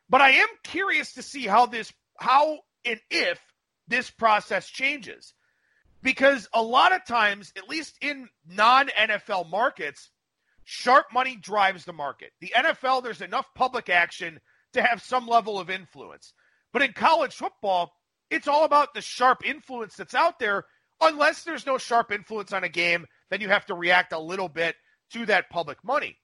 [0.08, 3.40] but I am curious to see how this how and if
[3.88, 5.34] this process changes.
[6.02, 10.10] Because a lot of times, at least in non NFL markets,
[10.64, 12.32] sharp money drives the market.
[12.40, 14.40] The NFL, there's enough public action
[14.74, 16.34] to have some level of influence.
[16.72, 17.92] But in college football,
[18.28, 20.64] it's all about the sharp influence that's out there.
[21.00, 24.48] Unless there's no sharp influence on a game, then you have to react a little
[24.48, 24.74] bit
[25.14, 26.16] to that public money.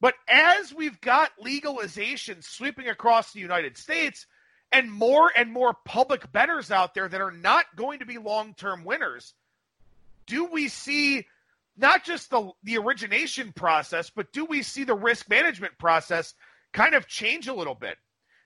[0.00, 4.26] But as we've got legalization sweeping across the United States,
[4.72, 8.54] and more and more public bettors out there that are not going to be long
[8.54, 9.34] term winners,
[10.26, 11.26] do we see
[11.76, 16.34] not just the, the origination process, but do we see the risk management process
[16.72, 17.96] kind of change a little bit?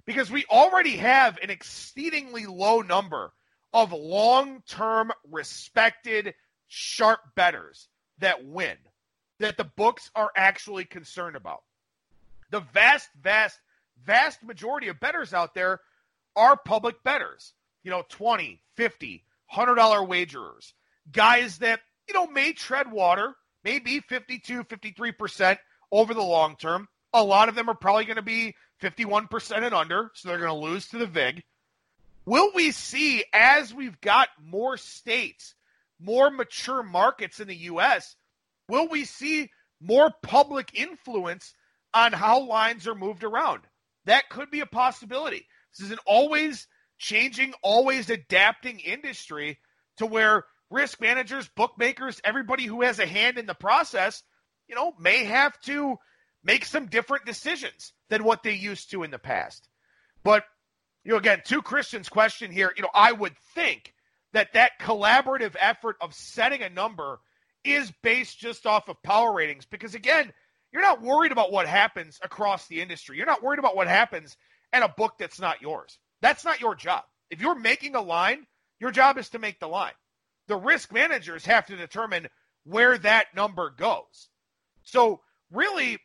[0.05, 3.33] Because we already have an exceedingly low number
[3.73, 6.35] of long term, respected,
[6.69, 8.77] sharp bettors that win,
[9.39, 11.63] that the books are actually concerned about.
[12.51, 13.59] The vast, vast,
[14.05, 15.81] vast majority of bettors out there
[16.35, 17.53] are public bettors.
[17.83, 19.77] You know, 20, 50, $100
[20.09, 20.73] wagerers.
[21.13, 25.59] Guys that, you know, may tread water, maybe 52, 53%
[25.93, 26.89] over the long term.
[27.13, 30.49] A lot of them are probably going to be 51% and under, so they're going
[30.49, 31.43] to lose to the VIG.
[32.27, 35.55] Will we see as we've got more states,
[36.01, 38.17] more mature markets in the U.S.,
[38.69, 39.51] will we see
[39.81, 41.55] more public influence
[41.95, 43.63] on how lines are moved around?
[44.05, 45.47] That could be a possibility.
[45.77, 46.67] This is an always
[46.99, 49.59] changing, always adapting industry
[49.99, 54.23] to where risk managers, bookmakers, everybody who has a hand in the process,
[54.69, 55.97] you know, may have to
[56.43, 59.69] make some different decisions than what they used to in the past.
[60.23, 60.45] But,
[61.05, 63.93] you know, again, to Christian's question here, you know, I would think
[64.33, 67.21] that that collaborative effort of setting a number
[67.75, 70.33] is based just off of power ratings because again,
[70.73, 73.17] you're not worried about what happens across the industry.
[73.17, 74.37] You're not worried about what happens
[74.73, 75.99] and a book that's not yours.
[76.21, 77.05] That's not your job.
[77.31, 78.47] If you're making a line,
[78.81, 79.93] your job is to make the line.
[80.49, 82.29] The risk managers have to determine
[82.65, 84.29] where that number goes.
[84.83, 85.99] So, really,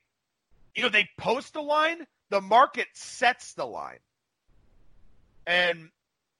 [0.75, 3.99] you know, they post a line, the market sets the line.
[5.45, 5.89] And,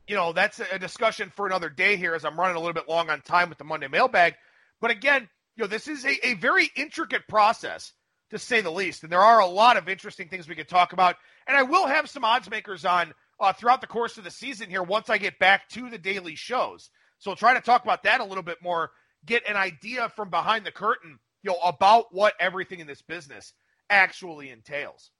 [0.07, 2.87] you know, that's a discussion for another day here as I'm running a little bit
[2.87, 4.35] long on time with the Monday mailbag.
[4.81, 7.93] But again, you know, this is a, a very intricate process
[8.31, 9.03] to say the least.
[9.03, 11.15] And there are a lot of interesting things we could talk about.
[11.47, 14.69] And I will have some odds makers on uh, throughout the course of the season
[14.69, 16.89] here once I get back to the daily shows.
[17.19, 18.91] So we'll try to talk about that a little bit more,
[19.25, 23.53] get an idea from behind the curtain, you know, about what everything in this business
[23.89, 25.11] actually entails.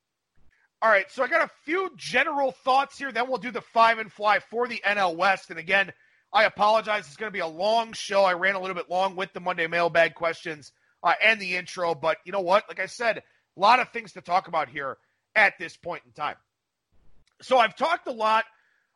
[0.81, 3.11] All right, so I got a few general thoughts here.
[3.11, 5.51] Then we'll do the five and fly for the NL West.
[5.51, 5.91] And again,
[6.33, 7.07] I apologize.
[7.07, 8.23] It's going to be a long show.
[8.23, 10.71] I ran a little bit long with the Monday mailbag questions
[11.03, 12.65] uh, and the intro, but you know what?
[12.69, 14.97] Like I said, a lot of things to talk about here
[15.35, 16.35] at this point in time.
[17.41, 18.45] So I've talked a lot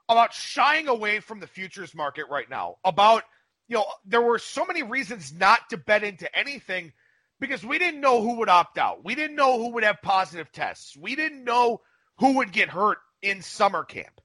[0.07, 2.75] about shying away from the futures market right now.
[2.85, 3.23] About
[3.67, 6.93] you know, there were so many reasons not to bet into anything
[7.39, 9.03] because we didn't know who would opt out.
[9.03, 10.95] We didn't know who would have positive tests.
[10.95, 11.81] We didn't know
[12.19, 14.21] who would get hurt in summer camp.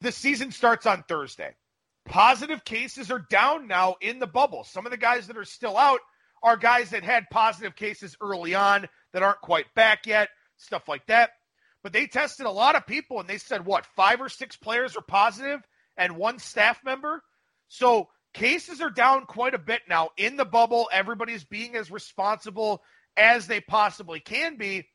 [0.00, 1.54] The season starts on Thursday.
[2.08, 4.64] Positive cases are down now in the bubble.
[4.64, 6.00] Some of the guys that are still out
[6.42, 11.06] are guys that had positive cases early on that aren't quite back yet, stuff like
[11.06, 11.30] that.
[11.82, 14.96] But they tested a lot of people and they said, what, five or six players
[14.96, 15.60] are positive
[15.96, 17.22] and one staff member?
[17.68, 20.88] So cases are down quite a bit now in the bubble.
[20.92, 22.82] Everybody's being as responsible
[23.16, 24.86] as they possibly can be.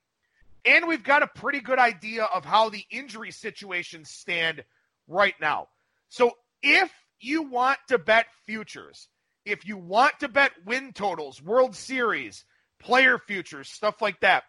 [0.66, 4.64] And we've got a pretty good idea of how the injury situations stand
[5.08, 5.68] right now.
[6.10, 6.90] So if
[7.24, 9.08] you want to bet futures,
[9.46, 12.46] if you want to bet win totals, World Series,
[12.80, 14.44] player futures, stuff like that,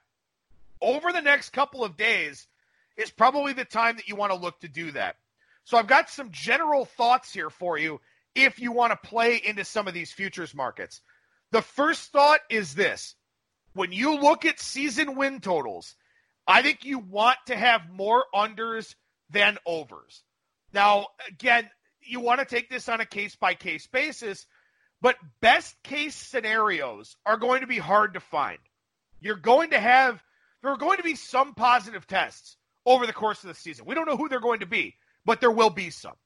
[0.80, 2.46] over the next couple of days
[2.96, 5.16] is probably the time that you want to look to do that.
[5.64, 8.00] So I've got some general thoughts here for you
[8.34, 11.00] if you want to play into some of these futures markets.
[11.52, 13.14] The first thought is this
[13.74, 15.94] when you look at season win totals,
[16.46, 18.94] I think you want to have more unders
[19.30, 20.22] than overs.
[20.72, 21.70] Now, again,
[22.06, 24.46] you want to take this on a case by case basis,
[25.00, 28.58] but best case scenarios are going to be hard to find.
[29.20, 30.22] You're going to have,
[30.62, 33.86] there are going to be some positive tests over the course of the season.
[33.86, 36.16] We don't know who they're going to be, but there will be some.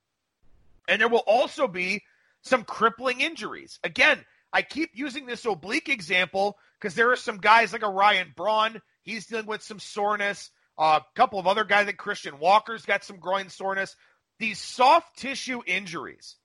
[0.88, 2.02] And there will also be
[2.42, 3.78] some crippling injuries.
[3.84, 8.32] Again, I keep using this oblique example because there are some guys like a Ryan
[8.34, 8.80] Braun.
[9.02, 10.50] He's dealing with some soreness.
[10.78, 13.96] A couple of other guys like Christian Walker's got some groin soreness.
[14.38, 16.37] These soft tissue injuries,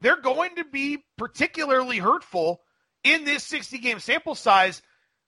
[0.00, 2.60] they're going to be particularly hurtful
[3.04, 4.82] in this 60 game sample size,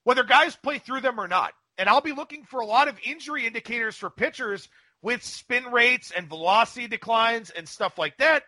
[0.05, 1.53] whether guys play through them or not.
[1.77, 4.69] And I'll be looking for a lot of injury indicators for pitchers
[5.03, 8.43] with spin rates and velocity declines and stuff like that,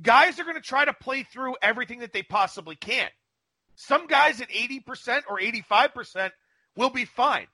[0.00, 3.08] guys are going to try to play through everything that they possibly can.
[3.74, 6.30] Some guys at 80% or 85%
[6.76, 7.46] will be fine.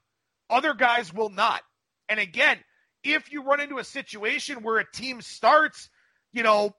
[0.51, 1.63] Other guys will not.
[2.09, 2.59] And again,
[3.05, 5.91] if you run into a situation where a team starts,
[6.33, 6.75] you know,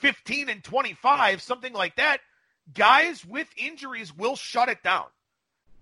[0.00, 2.18] 15 and 25, something like that,
[2.72, 5.06] guys with injuries will shut it down.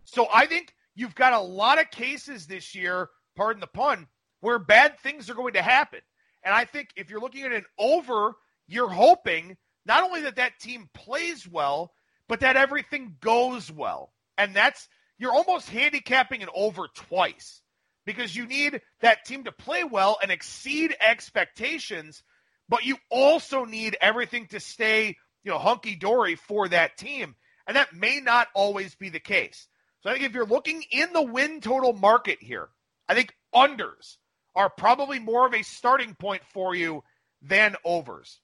[0.04, 4.06] So I think you've got a lot of cases this year, pardon the pun,
[4.40, 6.00] where bad things are going to happen.
[6.44, 8.34] And I think if you're looking at an over,
[8.66, 11.92] you're hoping not only that that team plays well,
[12.28, 14.12] but that everything goes well.
[14.38, 17.61] And that's, you're almost handicapping an over twice
[18.04, 22.22] because you need that team to play well and exceed expectations,
[22.68, 27.34] but you also need everything to stay, you know, hunky dory for that team.
[27.66, 29.68] And that may not always be the case.
[30.02, 32.68] So I think if you're looking in the win total market here,
[33.08, 34.16] I think unders
[34.54, 37.04] are probably more of a starting point for you
[37.40, 38.40] than overs.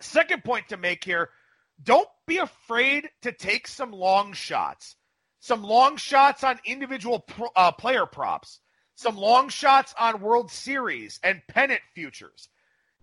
[0.00, 1.30] Second point to make here
[1.82, 4.96] don't be afraid to take some long shots.
[5.40, 8.60] Some long shots on individual pro, uh, player props,
[8.98, 12.48] some long shots on World Series and pennant futures.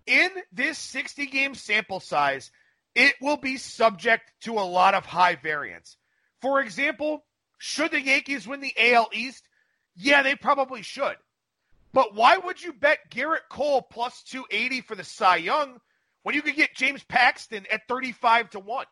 [0.05, 2.51] In this 60 game sample size,
[2.95, 5.95] it will be subject to a lot of high variance.
[6.41, 7.23] For example,
[7.59, 9.47] should the Yankees win the AL East?
[9.95, 11.15] Yeah, they probably should.
[11.93, 15.79] But why would you bet Gerrit Cole plus 280 for the Cy Young
[16.23, 18.85] when you could get James Paxton at 35 to 1?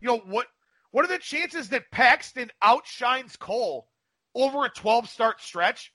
[0.00, 0.48] You know, what
[0.90, 3.86] what are the chances that Paxton outshines Cole
[4.34, 5.92] over a 12 start stretch?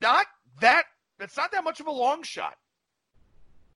[0.00, 0.26] Not
[0.60, 0.84] that
[1.18, 2.56] that's not that much of a long shot.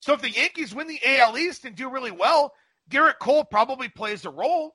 [0.01, 2.53] So if the Yankees win the AL East and do really well,
[2.91, 4.75] Gerrit Cole probably plays a role.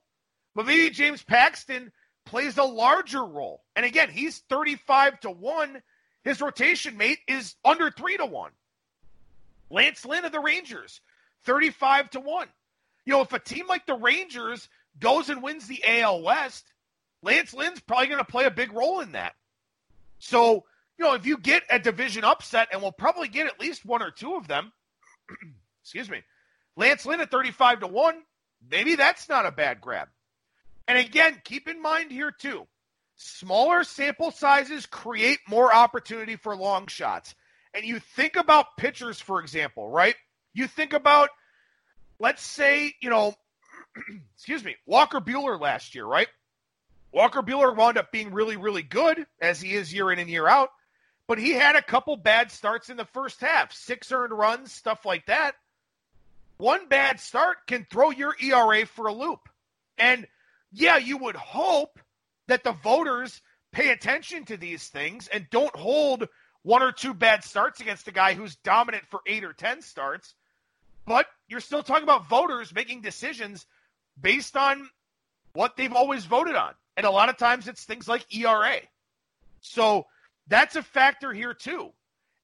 [0.54, 1.92] But maybe James Paxton
[2.24, 3.62] plays a larger role.
[3.74, 5.82] And again, he's 35 to 1
[6.24, 8.50] his rotation mate is under three to one.
[9.70, 11.00] Lance Lynn of the Rangers,
[11.44, 12.48] 35 to 1.
[13.04, 14.68] You know, if a team like the Rangers
[14.98, 16.64] goes and wins the AL West,
[17.22, 19.34] Lance Lynn's probably going to play a big role in that.
[20.18, 20.64] So,
[20.98, 24.02] you know, if you get a division upset, and we'll probably get at least one
[24.02, 24.72] or two of them,
[25.82, 26.22] excuse me,
[26.76, 28.14] Lance Lynn at 35 to 1,
[28.70, 30.08] maybe that's not a bad grab.
[30.86, 32.66] And again, keep in mind here, too,
[33.16, 37.34] Smaller sample sizes create more opportunity for long shots.
[37.72, 40.14] and you think about pitchers, for example, right?
[40.52, 41.30] You think about,
[42.20, 43.34] let's say, you know,
[44.34, 46.28] excuse me, Walker Buehler last year, right?
[47.12, 50.46] Walker Buehler wound up being really, really good as he is year in and year
[50.48, 50.70] out,
[51.26, 55.04] but he had a couple bad starts in the first half, six earned runs, stuff
[55.04, 55.54] like that.
[56.58, 59.40] One bad start can throw your ERA for a loop.
[59.98, 60.26] And
[60.72, 61.98] yeah, you would hope
[62.46, 63.40] that the voters
[63.72, 66.28] pay attention to these things and don't hold
[66.62, 70.34] one or two bad starts against a guy who's dominant for eight or 10 starts.
[71.06, 73.66] But you're still talking about voters making decisions
[74.20, 74.88] based on
[75.52, 76.72] what they've always voted on.
[76.96, 78.76] And a lot of times it's things like ERA.
[79.60, 80.06] So
[80.48, 81.92] that's a factor here too,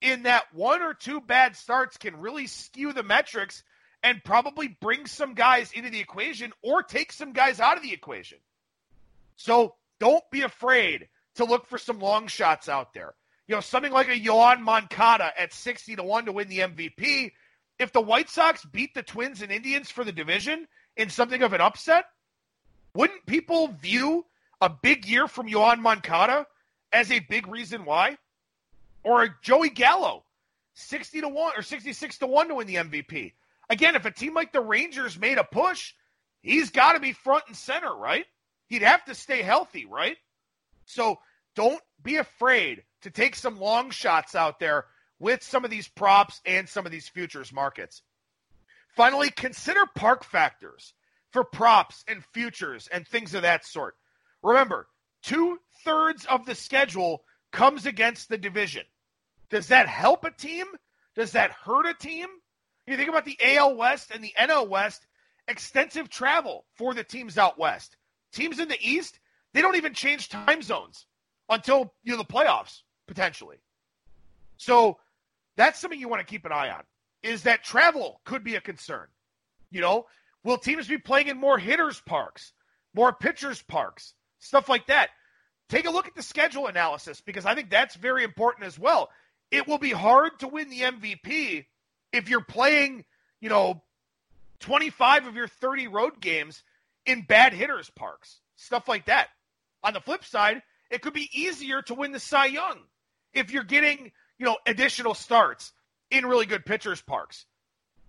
[0.00, 3.62] in that one or two bad starts can really skew the metrics
[4.02, 7.92] and probably bring some guys into the equation or take some guys out of the
[7.92, 8.38] equation.
[9.36, 13.14] So don't be afraid to look for some long shots out there.
[13.46, 17.32] You know, something like a Yoan Moncada at 60 to 1 to win the MVP.
[17.78, 21.52] If the White Sox beat the Twins and Indians for the division in something of
[21.52, 22.04] an upset,
[22.94, 24.24] wouldn't people view
[24.60, 26.46] a big year from Yoan Moncada
[26.92, 28.18] as a big reason why?
[29.02, 30.24] Or Joey Gallo,
[30.74, 33.32] 60 to 1 or 66 to 1 to win the MVP.
[33.68, 35.94] Again, if a team like the Rangers made a push,
[36.42, 38.26] he's got to be front and center, right?
[38.66, 40.16] He'd have to stay healthy, right?
[40.86, 41.18] So
[41.54, 44.86] don't be afraid to take some long shots out there
[45.18, 48.02] with some of these props and some of these futures markets.
[48.96, 50.94] Finally, consider park factors
[51.30, 53.94] for props and futures and things of that sort.
[54.42, 54.88] Remember,
[55.22, 58.84] two thirds of the schedule comes against the division.
[59.50, 60.66] Does that help a team?
[61.16, 62.28] Does that hurt a team?
[62.86, 65.06] You think about the AL West and the NL West,
[65.48, 67.96] extensive travel for the teams out west.
[68.32, 69.18] Teams in the East,
[69.52, 71.06] they don't even change time zones
[71.48, 73.58] until you know the playoffs potentially.
[74.56, 74.98] So
[75.56, 76.82] that's something you want to keep an eye on.
[77.22, 79.06] Is that travel could be a concern?
[79.70, 80.06] You know,
[80.44, 82.52] will teams be playing in more hitters parks,
[82.94, 85.10] more pitchers parks, stuff like that?
[85.68, 89.08] Take a look at the schedule analysis because I think that's very important as well.
[89.50, 91.66] It will be hard to win the MVP
[92.12, 93.04] if you're playing,
[93.40, 93.82] you know,
[94.60, 96.62] 25 of your 30 road games
[97.06, 99.28] in bad hitters parks, stuff like that.
[99.82, 102.78] On the flip side, it could be easier to win the Cy Young
[103.32, 105.72] if you're getting, you know, additional starts
[106.10, 107.46] in really good pitchers parks.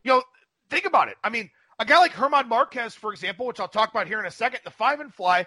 [0.03, 0.23] You know,
[0.69, 1.17] think about it.
[1.23, 4.25] I mean, a guy like German Marquez, for example, which I'll talk about here in
[4.25, 5.45] a second, the five and fly,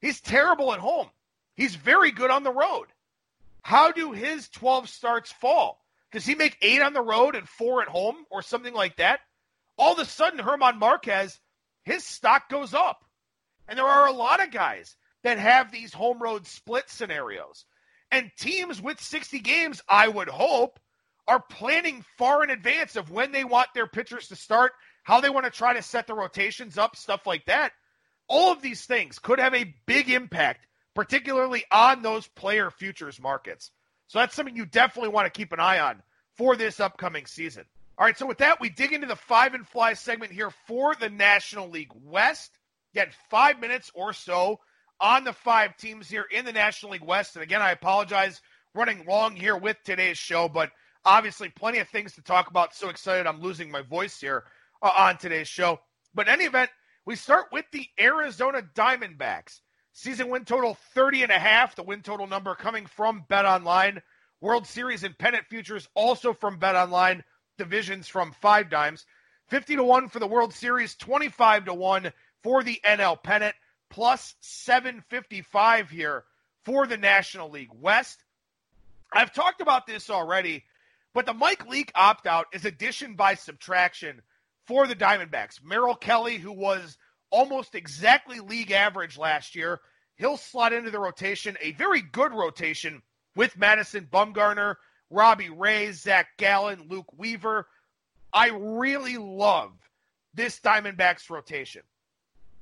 [0.00, 1.08] he's terrible at home.
[1.56, 2.86] He's very good on the road.
[3.62, 5.80] How do his 12 starts fall?
[6.12, 9.20] Does he make eight on the road and four at home or something like that?
[9.76, 11.38] All of a sudden, German Marquez,
[11.84, 13.04] his stock goes up.
[13.68, 17.66] And there are a lot of guys that have these home road split scenarios.
[18.10, 20.80] And teams with 60 games, I would hope,
[21.26, 24.72] are planning far in advance of when they want their pitchers to start,
[25.02, 27.72] how they want to try to set the rotations up, stuff like that.
[28.28, 30.66] All of these things could have a big impact
[30.98, 33.70] particularly on those player futures markets.
[34.08, 36.02] So that's something you definitely want to keep an eye on
[36.36, 37.64] for this upcoming season.
[37.96, 40.96] All right, so with that, we dig into the five and fly segment here for
[40.96, 42.50] the National League West.
[42.94, 44.58] Get five minutes or so
[45.00, 47.36] on the five teams here in the National League West.
[47.36, 48.40] And again, I apologize
[48.74, 50.72] running long here with today's show, but
[51.04, 52.74] obviously plenty of things to talk about.
[52.74, 54.42] So excited I'm losing my voice here
[54.82, 55.78] uh, on today's show.
[56.12, 56.70] But in any event,
[57.08, 59.62] we start with the Arizona Diamondbacks.
[59.94, 61.74] Season win total 30 and a half.
[61.74, 64.02] The win total number coming from Bet Online.
[64.42, 67.24] World Series and pennant futures also from Bet Online.
[67.56, 69.06] Divisions from Five Dimes.
[69.46, 73.54] 50 to 1 for the World Series, 25 to 1 for the NL pennant,
[73.88, 76.24] plus 755 here
[76.66, 78.22] for the National League West.
[79.14, 80.62] I've talked about this already,
[81.14, 84.20] but the Mike Leake opt out is addition by subtraction
[84.68, 85.64] for the Diamondbacks.
[85.64, 86.98] Merrill Kelly, who was
[87.30, 89.80] almost exactly league average last year.
[90.16, 93.02] He'll slot into the rotation, a very good rotation
[93.34, 94.74] with Madison Bumgarner,
[95.10, 97.66] Robbie Ray, Zach Gallen, Luke Weaver.
[98.30, 99.72] I really love
[100.34, 101.82] this Diamondbacks rotation.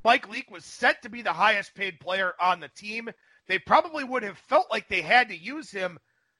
[0.04, 3.10] Mike Leake was set to be the highest paid player on the team.
[3.48, 5.98] They probably would have felt like they had to use him.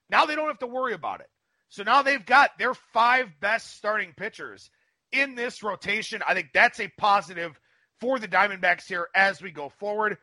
[0.09, 1.29] Now they don't have to worry about it.
[1.67, 4.69] So now they've got their five best starting pitchers
[5.11, 6.21] in this rotation.
[6.27, 7.59] I think that's a positive
[7.99, 10.17] for the Diamondbacks here as we go forward.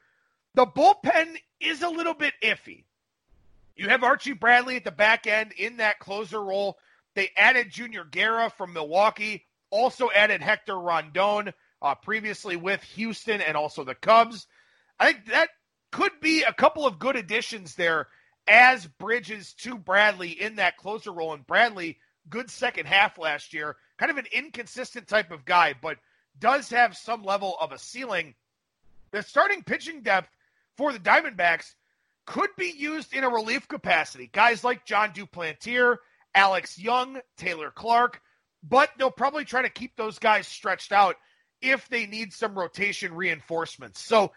[0.55, 2.85] The bullpen is a little bit iffy.
[3.77, 6.79] You have Archie Bradley at the back end in that closer role.
[7.15, 13.57] They added Junior Guerra from Milwaukee, also added Hector Rondon, uh, previously with Houston and
[13.57, 14.47] also the Cubs.
[14.99, 15.49] I think that
[15.91, 18.09] could be a couple of good additions there
[18.47, 21.35] as bridges to Bradley in that closer role.
[21.35, 25.99] And Bradley, good second half last year, kind of an inconsistent type of guy, but
[26.39, 28.35] does have some level of a ceiling.
[29.13, 30.29] The starting pitching depth
[30.77, 31.75] for the Diamondbacks
[32.27, 34.29] could be used in a relief capacity.
[34.33, 35.97] Guys like Jon Duplantier,
[36.35, 38.21] Alex Young, Taylor Clarke,
[38.63, 41.17] but they'll probably try to keep those guys stretched out
[41.61, 44.01] if they need some rotation reinforcements.
[44.01, 44.33] So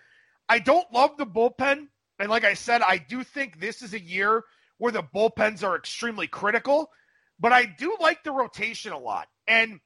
[0.48, 1.88] I don't love the bullpen.
[2.20, 4.44] And like I said, I do think this is a year
[4.78, 6.92] where the bullpens are extremely critical,
[7.40, 9.28] but I do like the rotation a lot.
[9.48, 9.80] And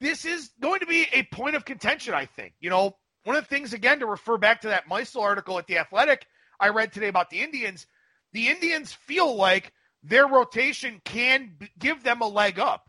[0.00, 2.54] this is going to be a point of contention, I think.
[2.60, 5.66] You know, one of the things, again, to refer back to that Meisel article at
[5.66, 6.26] The Athletic
[6.60, 7.86] I read today about the Indians,
[8.32, 9.72] the Indians feel like
[10.02, 12.88] their rotation can give them a leg up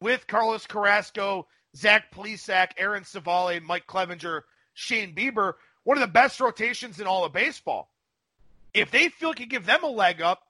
[0.00, 1.46] with Carlos Carrasco,
[1.76, 4.42] Zach Plesac, Aaron Civale, Mike Clevinger,
[4.74, 7.90] Shane Bieber, one of the best rotations in all of baseball.
[8.72, 10.42] If they feel it can give them a leg up,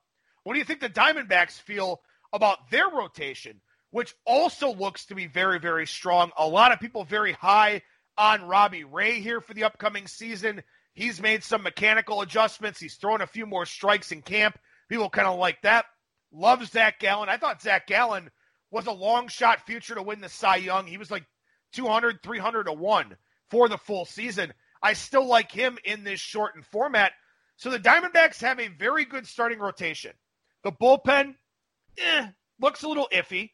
[0.42, 2.00] what do you think the Diamondbacks feel
[2.32, 3.60] about their rotation,
[3.90, 6.30] which also looks to be very, very strong?
[6.36, 7.82] A lot of people very high
[8.16, 10.62] on Robbie Ray here for the upcoming season.
[10.92, 12.80] He's made some mechanical adjustments.
[12.80, 14.58] He's thrown a few more strikes in camp.
[14.88, 15.86] People kind of like that.
[16.32, 17.28] Love Zach Gallen.
[17.28, 18.30] I thought Zach Gallen
[18.70, 20.86] was a long shot future to win the Cy Young.
[20.86, 21.24] He was like
[21.72, 23.16] 200, 300 to 1
[23.50, 24.52] for the full season.
[24.82, 27.12] I still like him in this shortened format.
[27.56, 30.12] So the Diamondbacks have a very good starting rotation.
[30.64, 31.34] The bullpen,
[31.98, 32.26] eh,
[32.60, 33.50] looks a little iffy.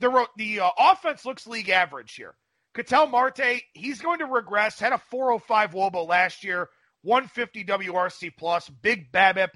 [0.00, 2.34] The the uh, offense looks league average here.
[2.74, 4.78] Ketel Marte, he's going to regress.
[4.78, 6.68] Had a 405 Woba last year,
[7.02, 9.50] 150 WRC plus, big BABIP.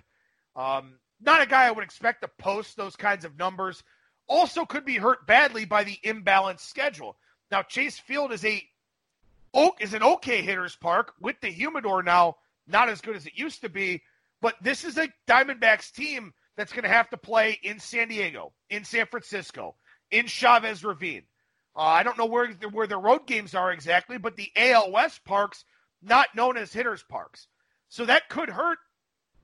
[0.57, 3.83] Um, not a guy I would expect to post those kinds of numbers.
[4.27, 7.17] Also, could be hurt badly by the imbalanced schedule.
[7.51, 8.63] Now, Chase Field is a
[9.53, 12.37] Oak is an okay hitters park with the humidor now
[12.71, 14.03] not as good as it used to be.
[14.41, 18.53] But this is a Diamondbacks team that's going to have to play in San Diego,
[18.71, 19.77] in San Francisco,
[20.11, 21.25] in Chavez Ravine.
[21.77, 25.25] Uh, I don't know where where the road games are exactly, but the AL West
[25.25, 25.65] parks
[26.03, 27.47] not known as hitters parks,
[27.89, 28.79] so that could hurt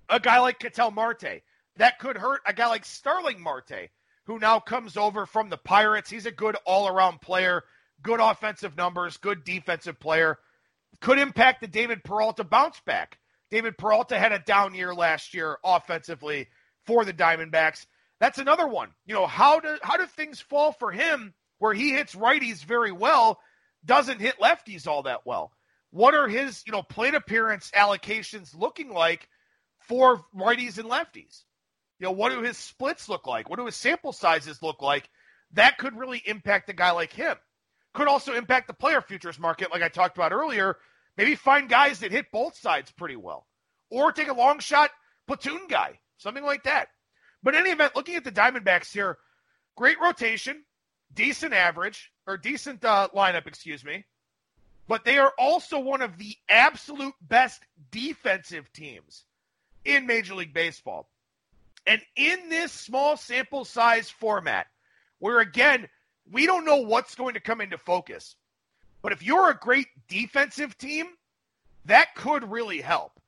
[0.09, 1.43] a guy like Ketel Marte.
[1.77, 3.91] That could hurt a guy like Starling Marte,
[4.25, 6.11] who now comes over from the Pirates.
[6.11, 7.65] He's a good all around player,
[8.03, 10.39] good offensive numbers, good defensive player
[11.01, 13.19] could impact the David Peralta bounce back.
[13.51, 16.49] David Peralta had a down year last year offensively
[16.85, 17.87] for the Diamondbacks.
[18.21, 18.91] That's another one.
[19.05, 22.93] You know, how do how do things fall for him where he hits righties very
[22.93, 23.39] well,
[23.85, 25.53] doesn't hit lefties all that well?
[25.91, 29.29] What are his, you know, plate appearance allocations looking like
[29.89, 31.45] for righties and lefties?
[31.99, 33.49] You know, what do his splits look like?
[33.49, 35.09] What do his sample sizes look like?
[35.53, 37.37] That could really impact a guy like him
[37.97, 40.77] could also impact the player futures market, like I talked about earlier.
[41.17, 43.47] Maybe find guys that hit both sides pretty well,
[43.91, 44.91] or take a long shot
[45.27, 46.89] platoon guy, something like that.
[47.47, 49.19] But in any event, looking at the Diamondbacks here,
[49.77, 50.65] great rotation,
[51.15, 54.05] decent average, or decent uh, lineup, excuse me.
[54.89, 59.23] But they are also one of the absolute best defensive teams
[59.85, 61.09] in Major League Baseball.
[61.87, 64.67] And in this small sample size format,
[65.21, 65.89] where again,
[66.29, 68.35] we don't know what's going to come into focus.
[69.03, 71.07] But if you're a great defensive team,
[71.85, 73.21] that could really help.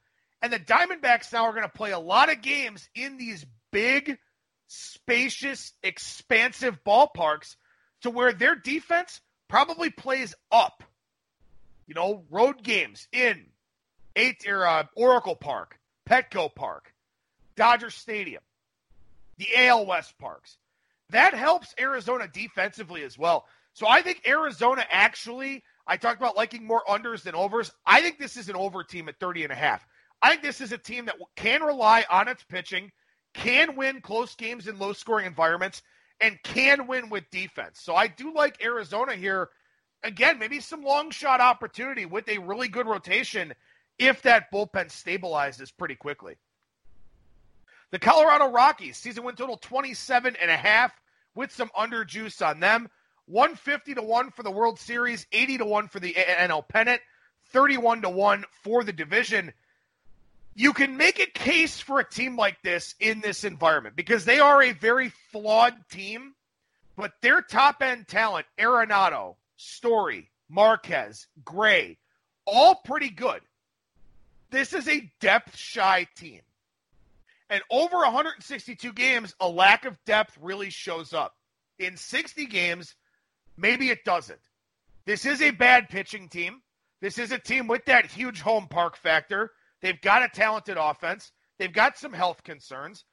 [0.42, 4.18] And the Diamondbacks now are going to play a lot of games in these big,
[4.66, 7.56] spacious, expansive ballparks
[8.02, 10.82] to where their defense probably plays up.
[11.86, 13.46] You know, road games in
[14.14, 16.92] eight or uh, Oracle Park, Petco Park,
[17.56, 18.42] Dodger Stadium,
[19.38, 20.58] the AL West parks.
[21.10, 23.46] That helps Arizona defensively as well.
[23.72, 27.70] So I think Arizona actually, I talked about liking more unders than overs.
[27.86, 29.86] I think this is an over team at 30 and a half.
[30.20, 32.90] I think this is a team that can rely on its pitching,
[33.38, 35.82] can win close games in low scoring environments,
[36.20, 37.80] and can win with defense.
[37.80, 39.48] So I do like Arizona here.
[40.02, 43.54] Again, maybe some long shot opportunity with a really good rotation
[43.98, 46.36] if that bullpen stabilizes pretty quickly.
[47.90, 50.92] The Colorado Rockies, season win total 27 and a half
[51.34, 52.88] with some under juice on them.
[53.26, 57.00] 150 to 1 for the World Series, 80 to 1 for the NL pennant,
[57.50, 59.52] 31 to 1 for the division.
[60.58, 64.40] You can make a case for a team like this in this environment because they
[64.40, 66.34] are a very flawed team,
[66.96, 71.96] but their top end talent, Arenado, Story, Marquez, Gray,
[72.44, 73.40] all pretty good.
[74.50, 76.40] This is a depth shy team.
[77.48, 81.36] And over 162 games, a lack of depth really shows up.
[81.78, 82.96] In 60 games,
[83.56, 84.40] maybe it doesn't.
[85.06, 86.62] This is a bad pitching team.
[87.00, 89.52] This is a team with that huge home park factor.
[89.82, 91.30] They've got a talented offense.
[91.58, 93.04] They've got some health concerns.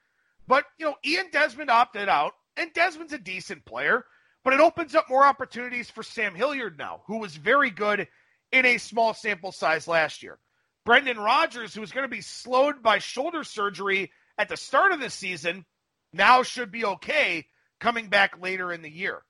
[0.46, 4.04] But, you know, Ian Desmond opted out, and Desmond's a decent player,
[4.44, 8.06] but it opens up more opportunities for Sam Hilliard now, who was very good
[8.52, 10.38] in a small sample size last year.
[10.84, 15.00] Brendan Rodgers, who was going to be slowed by shoulder surgery at the start of
[15.00, 15.64] the season,
[16.12, 17.46] now should be okay
[17.80, 19.22] coming back later in the year.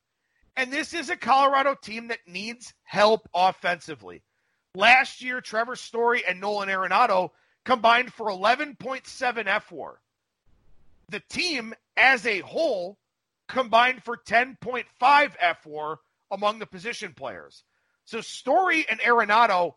[0.54, 4.22] And this is a Colorado team that needs help offensively.
[4.76, 7.30] Last year, Trevor Story and Nolan Arenado
[7.64, 9.94] combined for 11.7 fWAR.
[11.08, 12.98] The team as a whole
[13.48, 15.96] combined for 10.5 fWAR
[16.30, 17.64] among the position players.
[18.04, 19.76] So Story and Arenado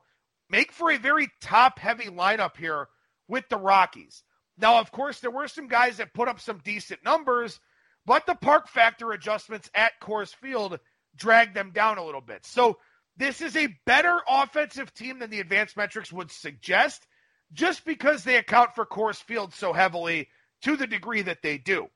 [0.50, 2.90] make for a very top heavy lineup here
[3.30, 4.24] with the Rockies.
[4.58, 7.62] Now, of course, there were some guys that put up some decent numbers,
[8.06, 10.78] but the park factor adjustments at Coors Field
[11.16, 12.46] dragged them down a little bit.
[12.46, 12.80] So
[13.20, 17.06] this is a better offensive team than the advanced metrics would suggest,
[17.52, 20.30] just because they account for Coors Field so heavily
[20.62, 21.88] to the degree that they do.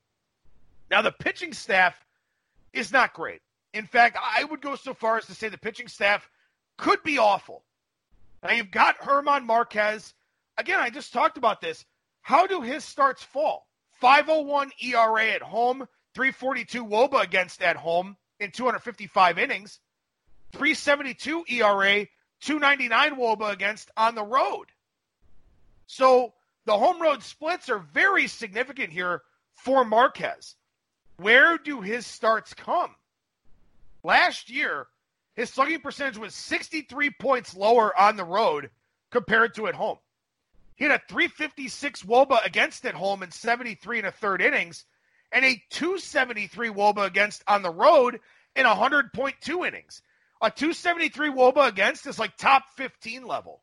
[0.91, 1.95] Now, the pitching staff
[2.73, 3.41] is not great.
[3.73, 6.29] In fact, I would go so far as to say the pitching staff
[6.77, 7.63] could be awful.
[8.43, 10.13] Now, you've got German Marquez.
[10.57, 11.85] Again, I just talked about this.
[12.21, 13.65] How do his starts fall?
[14.01, 19.79] 501 ERA at home, 342 Woba against at home in 255 innings,
[20.53, 22.07] 372 ERA,
[22.41, 24.65] 299 Woba against on the road.
[25.87, 26.33] So
[26.65, 29.21] the home road splits are very significant here
[29.53, 30.55] for Marquez.
[31.17, 32.95] Where do his starts come?
[34.03, 34.87] Last year,
[35.35, 38.69] his slugging percentage was 63 points lower on the road
[39.11, 39.97] compared to at home.
[40.75, 44.85] He had a 356 Woba against at home in 73 and a third innings,
[45.31, 48.19] and a 273 Woba against on the road
[48.55, 50.01] in 100.2 innings.
[50.43, 53.61] A 273 Woba against is like top 15 level.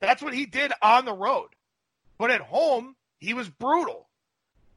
[0.00, 1.48] That's what he did on the road.
[2.18, 4.06] But at home, he was brutal.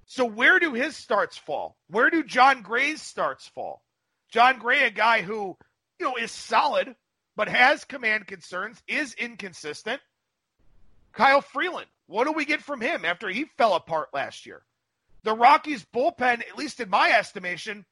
[0.05, 1.75] So where do his starts fall?
[1.89, 3.83] Where do Jon Gray's starts fall?
[4.31, 5.57] Jon Gray, a guy who,
[5.99, 6.95] you know, is solid,
[7.35, 9.99] but has command concerns, is inconsistent.
[11.11, 14.61] Kyle Freeland, what do we get from him after he fell apart last year?
[15.23, 17.85] The Rockies bullpen, at least in my estimation,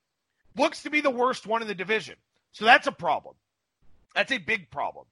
[0.55, 2.15] looks to be the worst one in the division.
[2.55, 3.35] So that's a problem.
[4.15, 5.05] That's a big problem.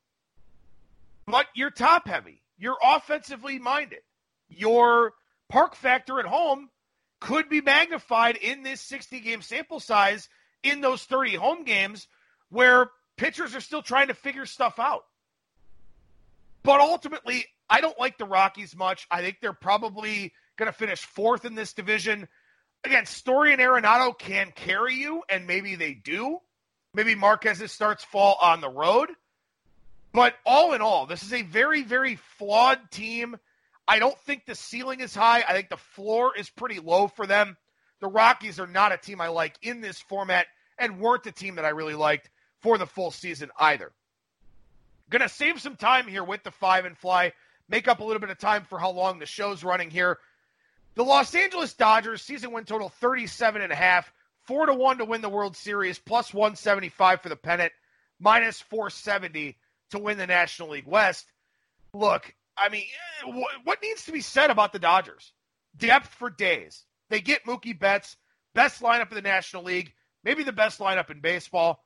[1.25, 2.41] But you're top heavy.
[2.57, 3.99] You're offensively minded.
[4.47, 5.11] Your
[5.49, 6.69] park factor at home
[7.19, 10.29] could be magnified in this 60 game sample size
[10.63, 12.07] in those 30 home games
[12.47, 15.03] where pitchers are still trying to figure stuff out.
[16.63, 19.05] But ultimately, I don't like the Rockies much.
[19.11, 22.29] I think they're probably going to finish fourth in this division.
[22.85, 26.39] Again, Story and Arenado can carry you, and maybe they do.
[26.93, 29.09] Maybe Marquez's starts fall on the road.
[30.13, 33.35] But all in all, this is a very, very flawed team.
[33.87, 35.43] I don't think the ceiling is high.
[35.47, 37.57] I think the floor is pretty low for them.
[37.99, 40.45] The Rockies are not a team I like in this format
[40.77, 42.29] and weren't a team that I really liked
[42.61, 43.91] for the full season either.
[45.09, 47.33] Gonna save some time here with the five and fly,
[47.69, 50.19] make up a little bit of time for how long the show's running here.
[50.95, 54.11] The Los Angeles Dodgers season win total 37 and a half,
[54.45, 57.71] 4 to 1 to win the World Series, plus 175 for the pennant,
[58.19, 59.57] minus 470
[59.91, 61.25] to win the National League West.
[61.93, 62.85] Look, I mean,
[63.25, 63.31] eh,
[63.63, 65.31] what needs to be said about the Dodgers?
[65.77, 66.83] Depth for days.
[67.09, 68.17] They get Mookie Betts,
[68.53, 71.83] best lineup in the National League, maybe the best lineup in baseball.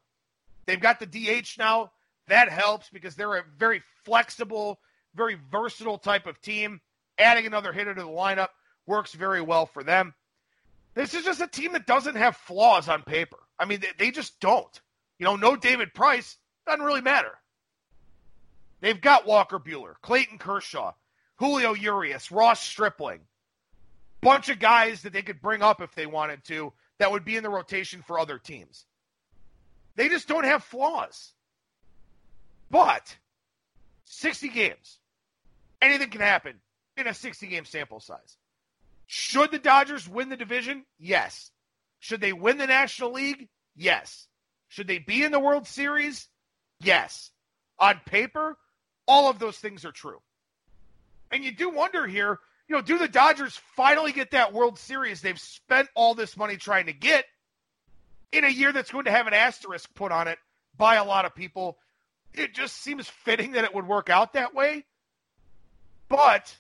[0.66, 1.92] They've got the DH now.
[2.28, 4.80] That helps because they're a very flexible,
[5.16, 6.82] very versatile type of team.
[7.18, 8.50] Adding another hitter to the lineup
[8.86, 10.14] works very well for them.
[10.98, 13.38] This is just a team that doesn't have flaws on paper.
[13.60, 14.82] I mean, they, they just don't.
[15.20, 17.34] You know, no David Price doesn't really matter.
[18.82, 20.94] They've got Walker Buehler, Clayton Kershaw,
[21.36, 23.20] Julio Urias, Ross Stripling,
[24.22, 27.38] bunch of guys that they could bring up if they wanted to that would be
[27.38, 28.88] in the rotation for other teams.
[29.98, 31.32] They just don't have flaws.
[32.72, 33.16] But
[34.06, 34.98] 60 games,
[35.80, 36.56] anything can happen
[36.98, 38.36] in a 60 game sample size.
[39.08, 40.86] Should the Dodgers win the division?
[41.00, 41.50] Yes.
[42.00, 43.48] Should they win the National League?
[43.76, 44.28] Yes.
[44.68, 46.28] Should they be in the World Series?
[46.82, 47.32] Yes.
[47.80, 48.58] On paper,
[49.08, 50.20] all of those things are true.
[51.32, 55.22] And you do wonder here, you know, do the Dodgers finally get that World Series
[55.22, 57.26] they've spent all this money trying to get
[58.32, 60.38] in a year that's going to have an asterisk put on it
[60.76, 61.78] by a lot of people?
[62.34, 64.86] It just seems fitting that it would work out that way.
[66.10, 66.56] But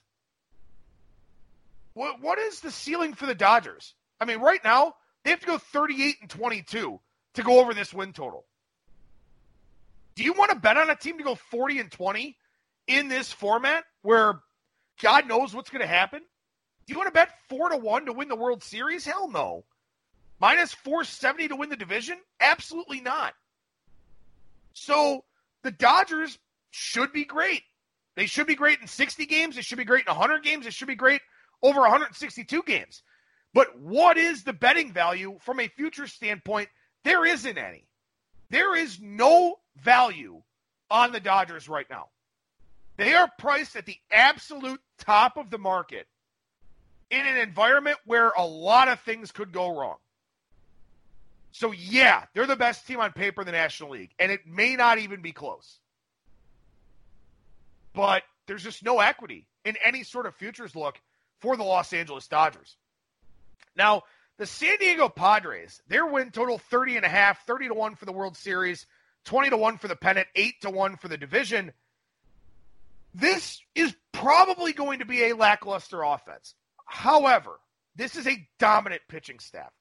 [1.97, 3.93] what what is the ceiling for the Dodgers?
[4.21, 4.93] I mean, right now
[5.23, 6.99] they have to go 38 and 22
[7.33, 8.45] to go over this win total.
[10.15, 12.37] Do you want to bet on a team to go 40 and 20
[12.87, 14.39] in this format where
[15.01, 16.19] God knows what's going to happen?
[16.19, 19.05] Do you want to bet four to one to win the World Series?
[19.05, 19.65] Hell no.
[20.39, 22.17] Minus 470 to win the division?
[22.39, 23.33] Absolutely not.
[24.73, 25.23] So
[25.63, 26.37] the Dodgers
[26.71, 27.63] should be great.
[28.15, 29.55] They should be great in 60 games.
[29.55, 30.65] They should be great in 100 games.
[30.65, 31.21] They should be great
[31.61, 33.03] over 162 games.
[33.53, 36.69] But what is the betting value from a future standpoint?
[37.03, 37.87] There isn't any.
[38.49, 40.41] There is no value
[40.89, 42.09] on the Dodgers right now.
[42.97, 46.07] They are priced at the absolute top of the market
[47.09, 49.97] in an environment where a lot of things could go wrong.
[51.51, 54.75] So, yeah, they're the best team on paper in the National League, and it may
[54.75, 55.79] not even be close.
[57.93, 60.99] But there's just no equity in any sort of futures look
[61.39, 62.77] for the Los Angeles Dodgers.
[63.75, 64.03] Now,
[64.37, 68.05] the San Diego Padres, their win total 30 and a half, 30 to 1 for
[68.05, 68.85] the World Series,
[69.25, 71.71] 20 to 1 for the pennant, 8 to 1 for the division.
[73.13, 76.53] This is probably going to be a lackluster offense.
[76.85, 77.59] However,
[77.95, 79.71] this is a dominant pitching staff.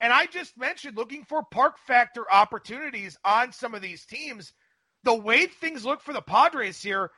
[0.00, 4.52] And I just mentioned looking for park factor opportunities on some of these teams.
[5.02, 7.10] The way things look for the Padres here,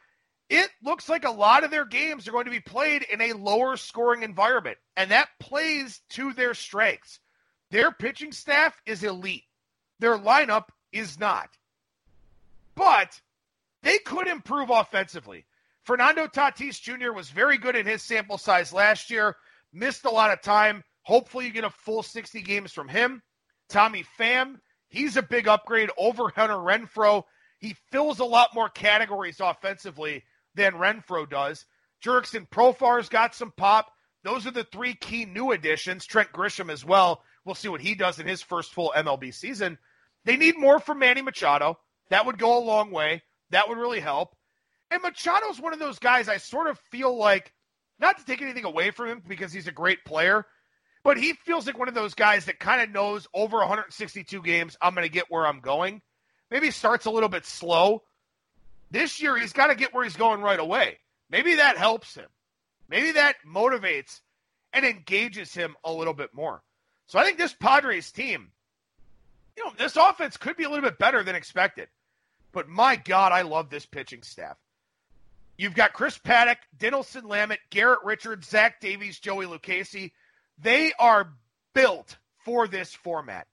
[0.48, 3.32] it looks like a lot of their games are going to be played in a
[3.32, 4.78] lower scoring environment.
[4.96, 7.18] And that plays to their strengths.
[7.70, 9.44] Their pitching staff is elite,
[9.98, 11.48] their lineup is not.
[12.76, 13.20] But
[13.82, 15.46] they could improve offensively.
[15.82, 17.12] Fernando Tatis Jr.
[17.12, 19.36] was very good in his sample size last year,
[19.72, 20.82] missed a lot of time.
[21.02, 23.22] Hopefully, you get a full 60 games from him.
[23.68, 24.56] Tommy Pham,
[24.88, 27.24] he's a big upgrade over Hunter Renfroe.
[27.58, 30.24] He fills a lot more categories offensively
[30.56, 31.64] than Renfroe does.
[32.04, 33.90] Jurickson Profar's got some pop.
[34.24, 36.04] Those are the three key new additions.
[36.04, 37.22] Trent Grisham as well.
[37.44, 39.78] We'll see what he does in his first full MLB season.
[40.24, 41.78] They need more from Manny Machado.
[42.10, 43.22] That would go a long way.
[43.50, 44.34] That would really help.
[44.90, 47.52] And Machado's one of those guys I sort of feel like,
[47.98, 50.44] not to take anything away from him because he's a great player,
[51.02, 54.76] but he feels like one of those guys that kind of knows over 162 games,
[54.80, 56.02] I'm going to get where I'm going.
[56.50, 58.02] Maybe starts a little bit slow.
[58.90, 60.98] This year, he's got to get where he's going right away.
[61.30, 62.28] Maybe that helps him.
[62.88, 64.20] Maybe that motivates
[64.72, 66.62] and engages him a little bit more.
[67.06, 68.50] So I think this Padres team,
[69.56, 71.88] you know, this offense could be a little bit better than expected.
[72.52, 74.56] But my God, I love this pitching staff.
[75.58, 80.12] You've got Chris Paddack, Dinelson Lamet, Garrett Richards, Zach Davies, Joey Lucchesi.
[80.58, 81.32] They are
[81.74, 83.46] built for this format.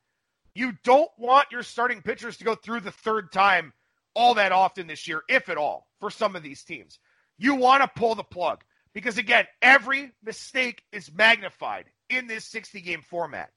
[0.54, 3.74] You don't want your starting pitchers to go through the third time
[4.16, 6.99] all that often this year, if at all, for some of these teams.
[7.38, 12.82] You want to pull the plug because, again, every mistake is magnified in this 60
[12.82, 13.49] game format.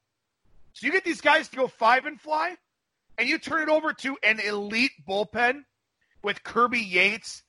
[0.73, 2.55] So you get these guys to go five and fly,
[3.17, 5.63] and you turn it over to an elite bullpen
[6.21, 7.43] with Kirby Yates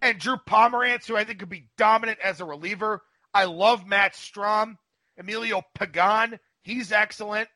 [0.00, 3.02] and Drew Pomeranz, who I think could be dominant as a reliever.
[3.34, 4.76] I love Matt Strahm,
[5.18, 6.38] Emilio Pagan.
[6.62, 7.48] He's excellent.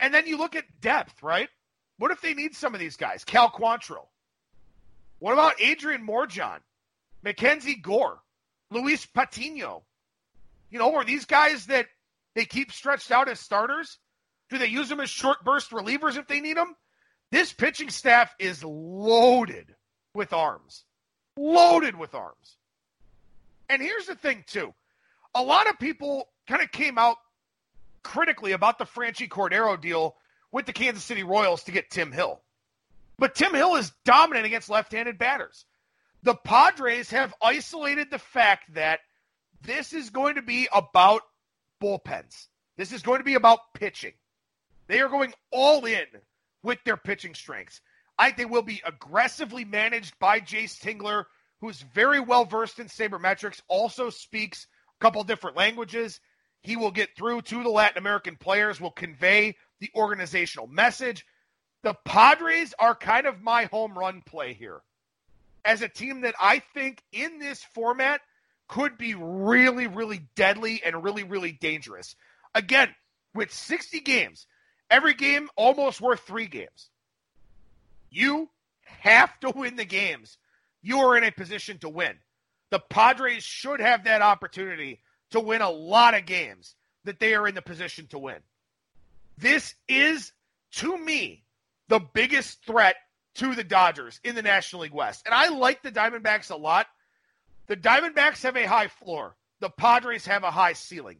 [0.00, 1.48] And then you look at depth, right?
[1.98, 3.24] What if they need some of these guys?
[3.24, 4.06] Cal Quantrill.
[5.18, 6.60] What about Adrian Morejon,
[7.22, 8.20] Mackenzie Gore,
[8.70, 9.82] Luis Patino?
[10.70, 11.86] You know, are these guys that
[12.34, 13.98] they keep stretched out as starters?
[14.48, 16.76] Do they use them as short burst relievers if they need them?
[17.30, 19.74] This pitching staff is loaded
[20.14, 20.84] with arms
[21.38, 22.56] loaded with arms.
[23.70, 24.74] And here's the thing, too.
[25.34, 27.16] A lot of people kind of came out
[28.02, 30.16] critically about the Franchy Cordero deal
[30.52, 32.40] with the Kansas City Royals to get Tim Hill.
[33.18, 35.64] But Tim Hill is dominant against left handed batters.
[36.22, 39.00] The Padres have isolated the fact that
[39.62, 41.22] this is going to be about
[41.82, 42.46] bullpens.
[42.76, 44.12] This is going to be about pitching.
[44.86, 46.06] They are going all in
[46.62, 47.80] with their pitching strengths.
[48.18, 51.24] I they will be aggressively managed by Jayce Tingler,
[51.60, 54.66] who's very well versed in sabermetrics, also speaks
[54.98, 56.20] a couple different languages.
[56.62, 61.24] He will get through to the Latin American players, will convey the organizational message.
[61.82, 64.80] The Padres are kind of my home run play here
[65.64, 68.20] as a team that I think in this format
[68.68, 72.16] could be really, really deadly and really, really dangerous.
[72.54, 72.94] Again,
[73.34, 74.46] with 60 games,
[74.90, 76.90] every game almost worth three games.
[78.10, 78.48] You
[78.84, 80.38] have to win the games.
[80.82, 82.16] You are in a position to win.
[82.70, 85.00] The Padres should have that opportunity
[85.30, 86.74] to win a lot of games
[87.04, 88.38] that they are in the position to win.
[89.40, 90.32] This is,
[90.72, 91.44] to me,
[91.88, 92.96] the biggest threat
[93.36, 95.22] to the Dodgers in the National League West.
[95.26, 96.86] And I like the Diamondbacks a lot.
[97.68, 101.18] The Diamondbacks have a high floor, the Padres have a high ceiling.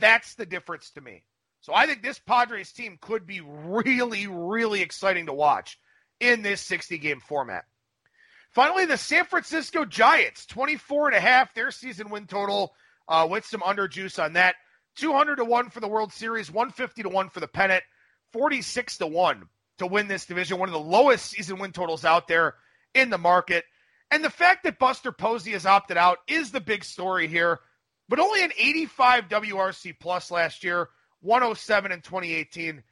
[0.00, 1.24] That's the difference to me.
[1.60, 5.78] So I think this Padres team could be really, really exciting to watch
[6.18, 7.64] in this 60 game format.
[8.50, 12.74] Finally, the San Francisco Giants, 24 and a half, their season win total
[13.08, 14.56] uh, with some under juice on that.
[14.96, 17.82] 200 to 1 for the World Series, 150 to 1 for the pennant,
[18.32, 22.28] 46 to 1 to win this division, one of the lowest season win totals out
[22.28, 22.54] there
[22.94, 23.64] in the market.
[24.10, 27.60] And the fact that Buster Posey has opted out is the big story here,
[28.08, 30.88] but only an 85 WRC plus last year,
[31.20, 32.82] 107 in 2018.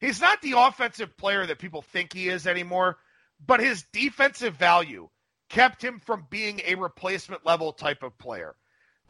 [0.00, 2.98] He's not the offensive player that people think he is anymore,
[3.44, 5.08] but his defensive value
[5.48, 8.54] kept him from being a replacement level type of player.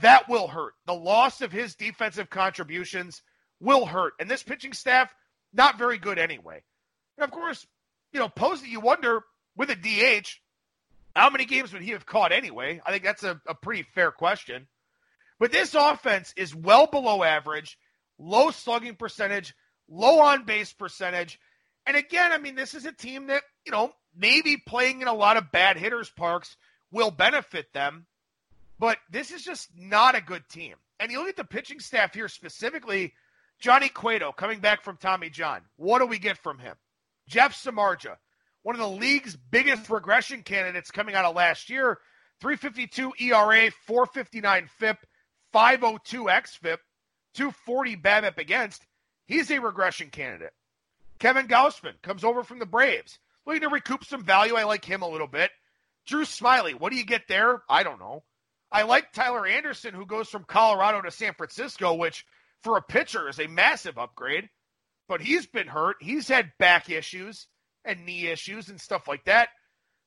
[0.00, 0.74] That will hurt.
[0.86, 3.22] The loss of his defensive contributions
[3.60, 4.14] will hurt.
[4.20, 5.12] And this pitching staff,
[5.52, 6.62] not very good anyway.
[7.16, 7.66] And of course,
[8.12, 9.22] you know, Posey, you wonder
[9.56, 10.28] with a DH,
[11.16, 12.80] how many games would he have caught anyway?
[12.86, 14.68] I think that's a, a pretty fair question.
[15.40, 17.78] But this offense is well below average,
[18.18, 19.54] low slugging percentage,
[19.88, 21.38] low on base percentage.
[21.86, 25.14] And again, I mean, this is a team that, you know, maybe playing in a
[25.14, 26.56] lot of bad hitters' parks
[26.90, 28.06] will benefit them.
[28.78, 30.76] But this is just not a good team.
[31.00, 33.12] And you look at the pitching staff here specifically
[33.60, 35.62] Johnny Cueto coming back from Tommy John.
[35.76, 36.76] What do we get from him?
[37.28, 38.16] Jeff Samardzija,
[38.62, 41.98] one of the league's biggest regression candidates coming out of last year.
[42.40, 44.96] 352 ERA, 459 FIP,
[45.52, 46.78] 502 XFIP,
[47.34, 48.86] 240 BABIP against.
[49.26, 50.52] He's a regression candidate.
[51.18, 53.18] Kevin Gausman comes over from the Braves.
[53.44, 54.54] Looking to recoup some value.
[54.54, 55.50] I like him a little bit.
[56.06, 57.62] Drew Smyly, what do you get there?
[57.68, 58.22] I don't know.
[58.70, 62.26] I like Tyler Anderson, who goes from Colorado to San Francisco, which
[62.62, 64.48] for a pitcher is a massive upgrade.
[65.08, 65.96] But he's been hurt.
[66.00, 67.46] He's had back issues
[67.84, 69.48] and knee issues and stuff like that.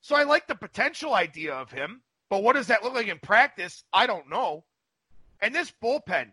[0.00, 2.02] So I like the potential idea of him.
[2.30, 3.82] But what does that look like in practice?
[3.92, 4.64] I don't know.
[5.40, 6.30] And this bullpen,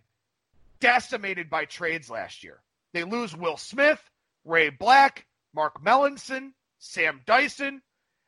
[0.79, 2.61] decimated by trades last year.
[2.93, 4.01] They lose Will Smith,
[4.45, 7.81] Ray Black, Mark Melancon, Sam Dyson,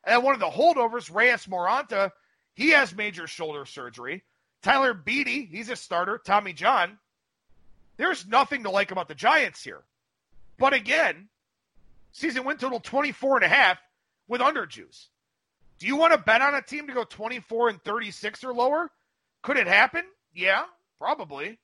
[0.04, 2.10] and one of the holdovers, Reyes Moronta,
[2.54, 4.22] he has major shoulder surgery.
[4.62, 6.18] Tyler Beede, he's a starter.
[6.18, 6.98] Tommy John.
[7.96, 9.82] There's nothing to like about the Giants here.
[10.58, 11.28] But again,
[12.12, 13.78] season win total 24 and a half
[14.28, 15.08] with underjuice.
[15.78, 18.90] Do you want to bet on a team to go 24 and 36 or lower?
[19.42, 20.04] Could it happen?
[20.32, 20.64] Yeah,
[20.98, 21.58] probably.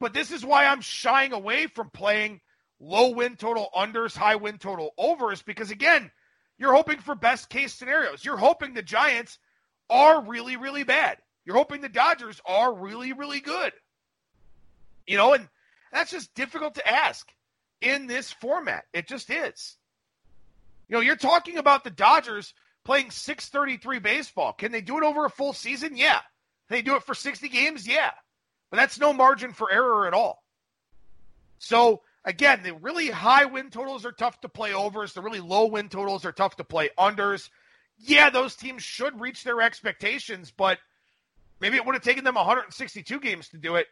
[0.00, 2.40] But this is why I'm shying away from playing
[2.80, 6.10] low win total unders, high win total overs, because again,
[6.58, 8.24] you're hoping for best case scenarios.
[8.24, 9.38] You're hoping the Giants
[9.90, 11.18] are really, really bad.
[11.44, 13.72] You're hoping the Dodgers are really, really good.
[15.06, 15.48] You know, and
[15.92, 17.26] that's just difficult to ask
[17.80, 18.84] in this format.
[18.92, 19.76] It just is.
[20.88, 22.52] You know, you're talking about the Dodgers
[22.84, 24.52] playing 633 baseball.
[24.52, 25.96] Can they do it over a full season?
[25.96, 26.20] Yeah.
[26.68, 27.86] Can they do it for 60 games?
[27.86, 28.10] Yeah.
[28.70, 30.42] But that's no margin for error at all.
[31.58, 35.12] So, again, the really high win totals are tough to play overs.
[35.12, 37.48] The really low win totals are tough to play unders
[37.98, 40.78] yeah, those teams should reach their expectations, but
[41.60, 43.86] maybe it would have taken them 162 games to do it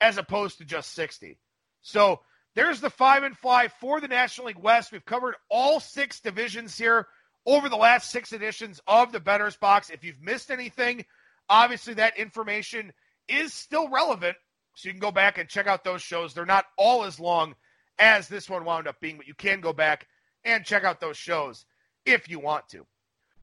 [0.00, 1.38] as opposed to just 60.
[1.80, 2.20] So
[2.54, 4.92] there's the five and five for the National League West.
[4.92, 7.06] We've covered all six divisions here
[7.46, 9.90] over the last six editions of the Bettor's Box.
[9.90, 11.04] If you've missed anything,
[11.48, 12.92] obviously that information
[13.28, 14.36] is still relevant.
[14.74, 16.32] So you can go back and check out those shows.
[16.32, 17.56] They're not all as long
[17.98, 20.06] as this one wound up being, but you can go back
[20.44, 21.64] and check out those shows
[22.06, 22.86] if you want to.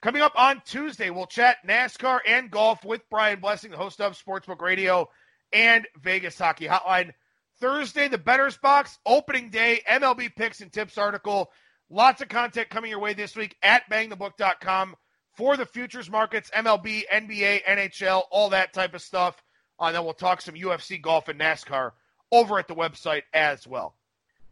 [0.06, 4.16] Coming up on Tuesday, we'll chat NASCAR and golf with Brian Blessing, the host of
[4.16, 5.10] Sportsbook Radio
[5.52, 7.12] and Vegas Hockey Hotline.
[7.60, 11.52] Thursday, the Bettor's Box, opening day, MLB picks and tips article.
[11.90, 14.96] Lots of content coming your way this week at bangthebook.com
[15.38, 19.42] for the futures markets, MLB, NBA, NHL, all that type of stuff.
[19.80, 21.94] Uh, and then we'll talk some UFC, golf, and NASCAR
[22.32, 23.96] over at the website as well.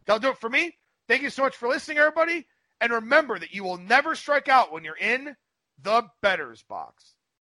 [0.04, 0.76] That'll do it for me.
[1.06, 2.44] Thank you so much for listening, everybody.
[2.80, 5.36] And remember that you will never strike out when you're in
[5.82, 7.14] the Bettor's Box.